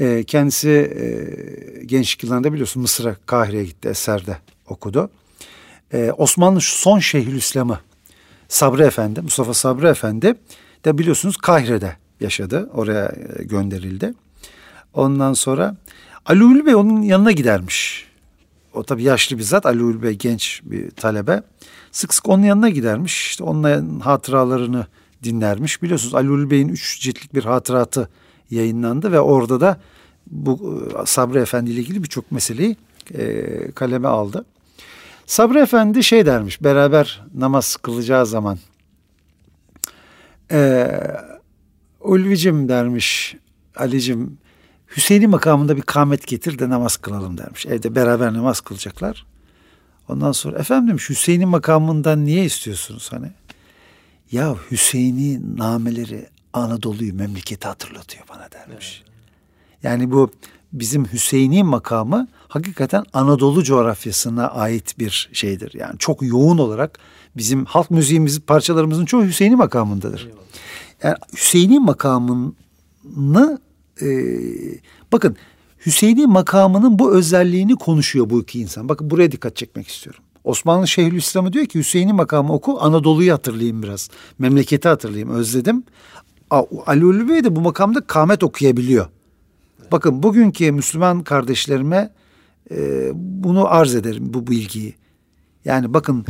Ee, 0.00 0.24
kendisi 0.24 0.68
e, 0.70 1.84
gençlik 1.84 2.22
yıllarında 2.22 2.52
biliyorsun 2.52 2.82
Mısır'a, 2.82 3.16
Kahire'ye 3.26 3.64
gitti, 3.64 3.88
Eser'de 3.88 4.36
okudu. 4.68 5.10
Ee, 5.92 6.12
Osmanlı 6.16 6.60
son 6.60 6.98
Şeyhülislam'ı 6.98 7.80
Sabri 8.48 8.82
Efendi, 8.82 9.20
Mustafa 9.20 9.54
Sabri 9.54 9.86
Efendi 9.86 10.34
de 10.84 10.98
biliyorsunuz 10.98 11.36
Kahire'de 11.36 11.96
yaşadı. 12.20 12.70
Oraya 12.74 13.12
e, 13.38 13.44
gönderildi. 13.44 14.14
Ondan 14.94 15.32
sonra 15.32 15.76
Ali 16.26 16.44
Ulu 16.44 16.66
Bey 16.66 16.74
onun 16.74 17.02
yanına 17.02 17.32
gidermiş. 17.32 18.06
O 18.74 18.82
tabii 18.82 19.02
yaşlı 19.02 19.38
bir 19.38 19.42
zat. 19.42 19.66
Ali 19.66 19.82
Ulu 19.82 20.02
Bey 20.02 20.14
genç 20.14 20.60
bir 20.64 20.90
talebe. 20.90 21.42
Sık 21.92 22.14
sık 22.14 22.28
onun 22.28 22.42
yanına 22.42 22.68
gidermiş. 22.68 23.26
İşte 23.26 23.44
onunla 23.44 23.82
hatıralarını 24.04 24.86
dinlermiş. 25.22 25.82
Biliyorsunuz 25.82 26.14
Ali 26.14 26.30
Ulu 26.30 26.50
Bey'in 26.50 26.68
üç 26.68 27.00
ciltlik 27.00 27.34
bir 27.34 27.44
hatıratı 27.44 28.08
yayınlandı 28.50 29.12
ve 29.12 29.20
orada 29.20 29.60
da 29.60 29.80
bu 30.26 30.84
e, 31.02 31.06
Sabri 31.06 31.38
Efendi 31.38 31.70
ile 31.70 31.80
ilgili 31.80 32.02
birçok 32.02 32.32
meseleyi 32.32 32.76
e, 33.14 33.70
kaleme 33.70 34.08
aldı. 34.08 34.44
Sabri 35.26 35.58
Efendi 35.58 36.04
şey 36.04 36.26
dermiş 36.26 36.62
beraber 36.62 37.22
namaz 37.34 37.76
kılacağı 37.76 38.26
zaman 38.26 38.58
e, 40.52 40.90
Ulvicim 42.00 42.68
dermiş 42.68 43.36
Alicim 43.76 44.38
Hüseyin'in 44.96 45.30
makamında 45.30 45.76
bir 45.76 45.82
kamet 45.82 46.26
getir 46.26 46.58
de 46.58 46.68
namaz 46.68 46.96
kılalım 46.96 47.38
dermiş. 47.38 47.66
Evde 47.66 47.94
beraber 47.94 48.34
namaz 48.34 48.60
kılacaklar. 48.60 49.26
Ondan 50.08 50.32
sonra 50.32 50.58
efendim 50.58 50.88
demiş 50.88 51.08
Hüseyin'in 51.10 51.48
makamından 51.48 52.24
niye 52.24 52.44
istiyorsunuz 52.44 53.12
hani? 53.12 53.32
Ya 54.32 54.56
Hüseyin'i 54.70 55.56
nameleri 55.56 56.26
Anadolu'yu 56.52 57.14
memleketi 57.14 57.68
hatırlatıyor 57.68 58.24
bana 58.28 58.48
dermiş. 58.52 59.02
Yani 59.82 60.10
bu 60.10 60.30
bizim 60.72 61.04
Hüseyin'i 61.12 61.64
makamı 61.64 62.28
hakikaten 62.48 63.04
Anadolu 63.12 63.64
coğrafyasına 63.64 64.48
ait 64.48 64.98
bir 64.98 65.30
şeydir. 65.32 65.72
Yani 65.74 65.98
çok 65.98 66.22
yoğun 66.22 66.58
olarak 66.58 66.98
bizim 67.36 67.64
halk 67.64 67.90
müziğimiz 67.90 68.40
parçalarımızın 68.40 69.04
çoğu 69.04 69.24
Hüseyin'i 69.24 69.56
makamındadır. 69.56 70.28
Yani 71.02 71.16
Hüseyin'i 71.36 71.80
makamını 71.80 73.58
e, 74.02 74.08
bakın 75.12 75.36
Hüseyin'i 75.86 76.26
makamının 76.26 76.98
bu 76.98 77.14
özelliğini 77.14 77.76
konuşuyor 77.76 78.30
bu 78.30 78.42
iki 78.42 78.60
insan. 78.60 78.88
Bakın 78.88 79.10
buraya 79.10 79.32
dikkat 79.32 79.56
çekmek 79.56 79.88
istiyorum. 79.88 80.22
Osmanlı 80.44 80.88
Şeyhülislam'ı 80.88 81.52
diyor 81.52 81.66
ki 81.66 81.78
Hüseyin'i 81.78 82.12
makamı 82.12 82.52
oku 82.52 82.78
Anadolu'yu 82.80 83.32
hatırlayayım 83.32 83.82
biraz. 83.82 84.08
Memleketi 84.38 84.88
hatırlayayım 84.88 85.30
özledim. 85.30 85.84
Ali 86.86 87.04
Ulvi 87.04 87.28
Bey 87.28 87.44
de 87.44 87.56
bu 87.56 87.60
makamda 87.60 88.00
kamet 88.00 88.42
okuyabiliyor. 88.42 89.06
Bakın 89.92 90.22
bugünkü 90.22 90.72
Müslüman 90.72 91.22
kardeşlerime 91.22 92.10
e, 92.70 93.10
bunu 93.14 93.66
arz 93.68 93.94
ederim 93.94 94.34
bu 94.34 94.46
bilgiyi. 94.46 94.94
Yani 95.64 95.94
bakın 95.94 96.26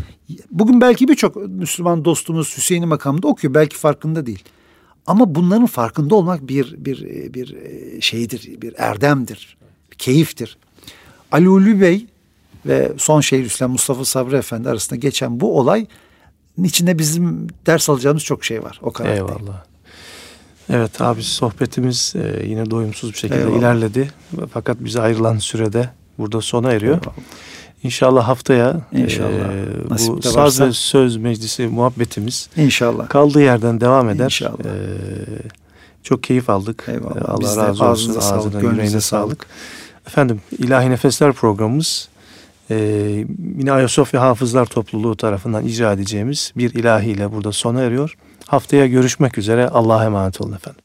bugün 0.51 0.81
belki 0.81 1.09
birçok 1.09 1.37
Müslüman 1.37 2.05
dostumuz 2.05 2.57
Hüseyin'i 2.57 2.87
makamında 2.87 3.29
okuyor. 3.29 3.55
Belki 3.55 3.77
farkında 3.77 4.27
değil. 4.27 4.45
Ama 5.07 5.35
bunların 5.35 5.67
farkında 5.67 6.15
olmak 6.15 6.49
bir 6.49 6.85
bir 6.85 7.05
bir 7.35 7.57
şeydir, 8.01 8.61
bir 8.63 8.75
erdemdir, 8.79 9.57
bir 9.93 9.97
keyiftir. 9.97 10.59
Ali 11.33 11.49
Ulvi 11.49 11.81
Bey 11.81 12.07
ve 12.67 12.93
son 12.97 13.21
Şeyhülislam 13.21 13.71
Mustafa 13.71 14.05
Sabri 14.05 14.37
Efendi 14.37 14.69
arasında 14.69 14.97
geçen 14.97 15.41
bu 15.41 15.59
olay 15.59 15.87
içinde 16.65 16.99
bizim 16.99 17.47
ders 17.67 17.89
alacağımız 17.89 18.25
çok 18.25 18.45
şey 18.45 18.63
var. 18.63 18.81
O 18.83 18.93
kadar. 18.93 19.15
Eyvallah. 19.15 19.39
Değil. 19.39 19.51
Evet 20.73 21.01
abi 21.01 21.23
sohbetimiz 21.23 22.15
e, 22.17 22.47
yine 22.47 22.71
doyumsuz 22.71 23.13
bir 23.13 23.19
şekilde 23.19 23.39
Eyvallah. 23.41 23.59
ilerledi. 23.59 24.11
Fakat 24.53 24.77
bize 24.81 25.01
ayrılan 25.01 25.39
sürede 25.39 25.91
burada 26.19 26.41
sona 26.41 26.73
eriyor. 26.73 26.95
Eyvallah. 26.95 27.17
İnşallah 27.83 28.29
haftaya 28.29 28.81
İnşallah. 28.93 29.31
E, 29.31 30.09
bu 30.09 30.23
saz 30.23 30.61
ve 30.61 30.73
söz 30.73 31.17
meclisi 31.17 31.67
muhabbetimiz 31.67 32.49
İnşallah. 32.57 33.09
kaldığı 33.09 33.43
yerden 33.43 33.81
devam 33.81 34.09
eder. 34.09 34.25
İnşallah. 34.25 34.65
E, 34.65 34.75
çok 36.03 36.23
keyif 36.23 36.51
aldık. 36.51 36.85
Eyvallah. 36.89 37.29
Allah 37.29 37.41
Biz 37.41 37.57
razı 37.57 37.85
olsun. 37.85 38.11
Ağzına, 38.11 38.21
sağlık, 38.21 38.63
yüreğine 38.63 39.01
sağlık. 39.01 39.47
Efendim 40.07 40.41
İlahi 40.59 40.91
Nefesler 40.91 41.33
programımız 41.33 42.09
e, 42.71 42.77
yine 43.59 43.73
Ayasofya 43.73 44.21
Hafızlar 44.21 44.67
Topluluğu 44.67 45.17
tarafından 45.17 45.65
icra 45.65 45.93
edeceğimiz 45.93 46.53
bir 46.57 46.75
ilahiyle 46.75 47.33
burada 47.33 47.53
sona 47.53 47.83
eriyor. 47.83 48.17
Haftaya 48.51 48.87
görüşmek 48.87 49.39
üzere. 49.39 49.69
Allah'a 49.69 50.05
emanet 50.05 50.41
olun 50.41 50.53
efendim. 50.53 50.83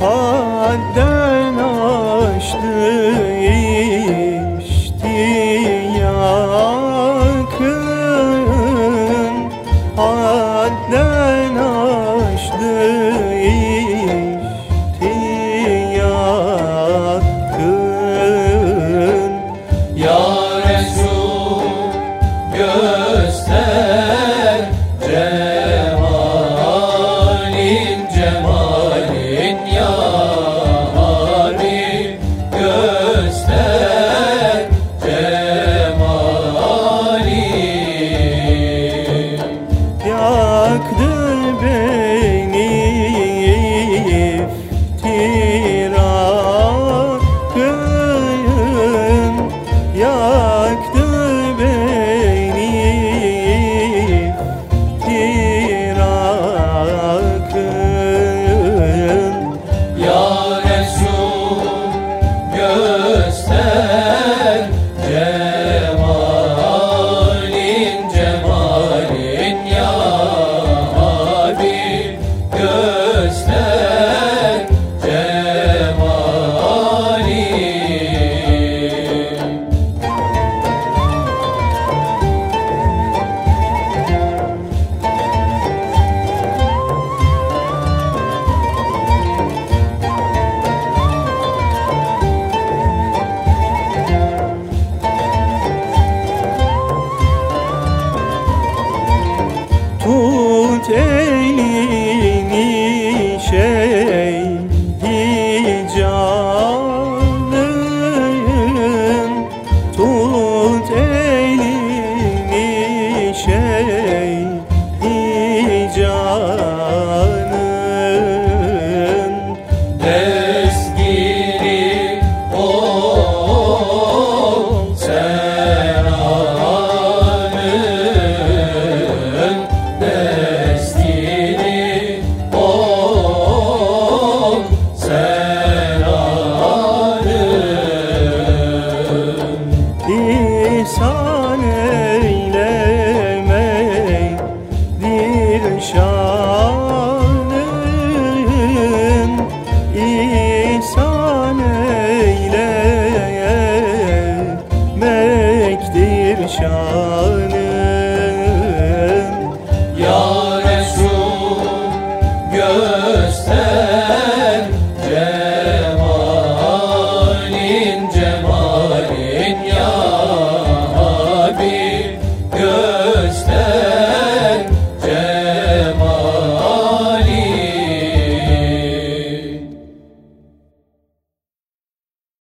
Hadden 0.00 1.54
aştı 1.58 2.58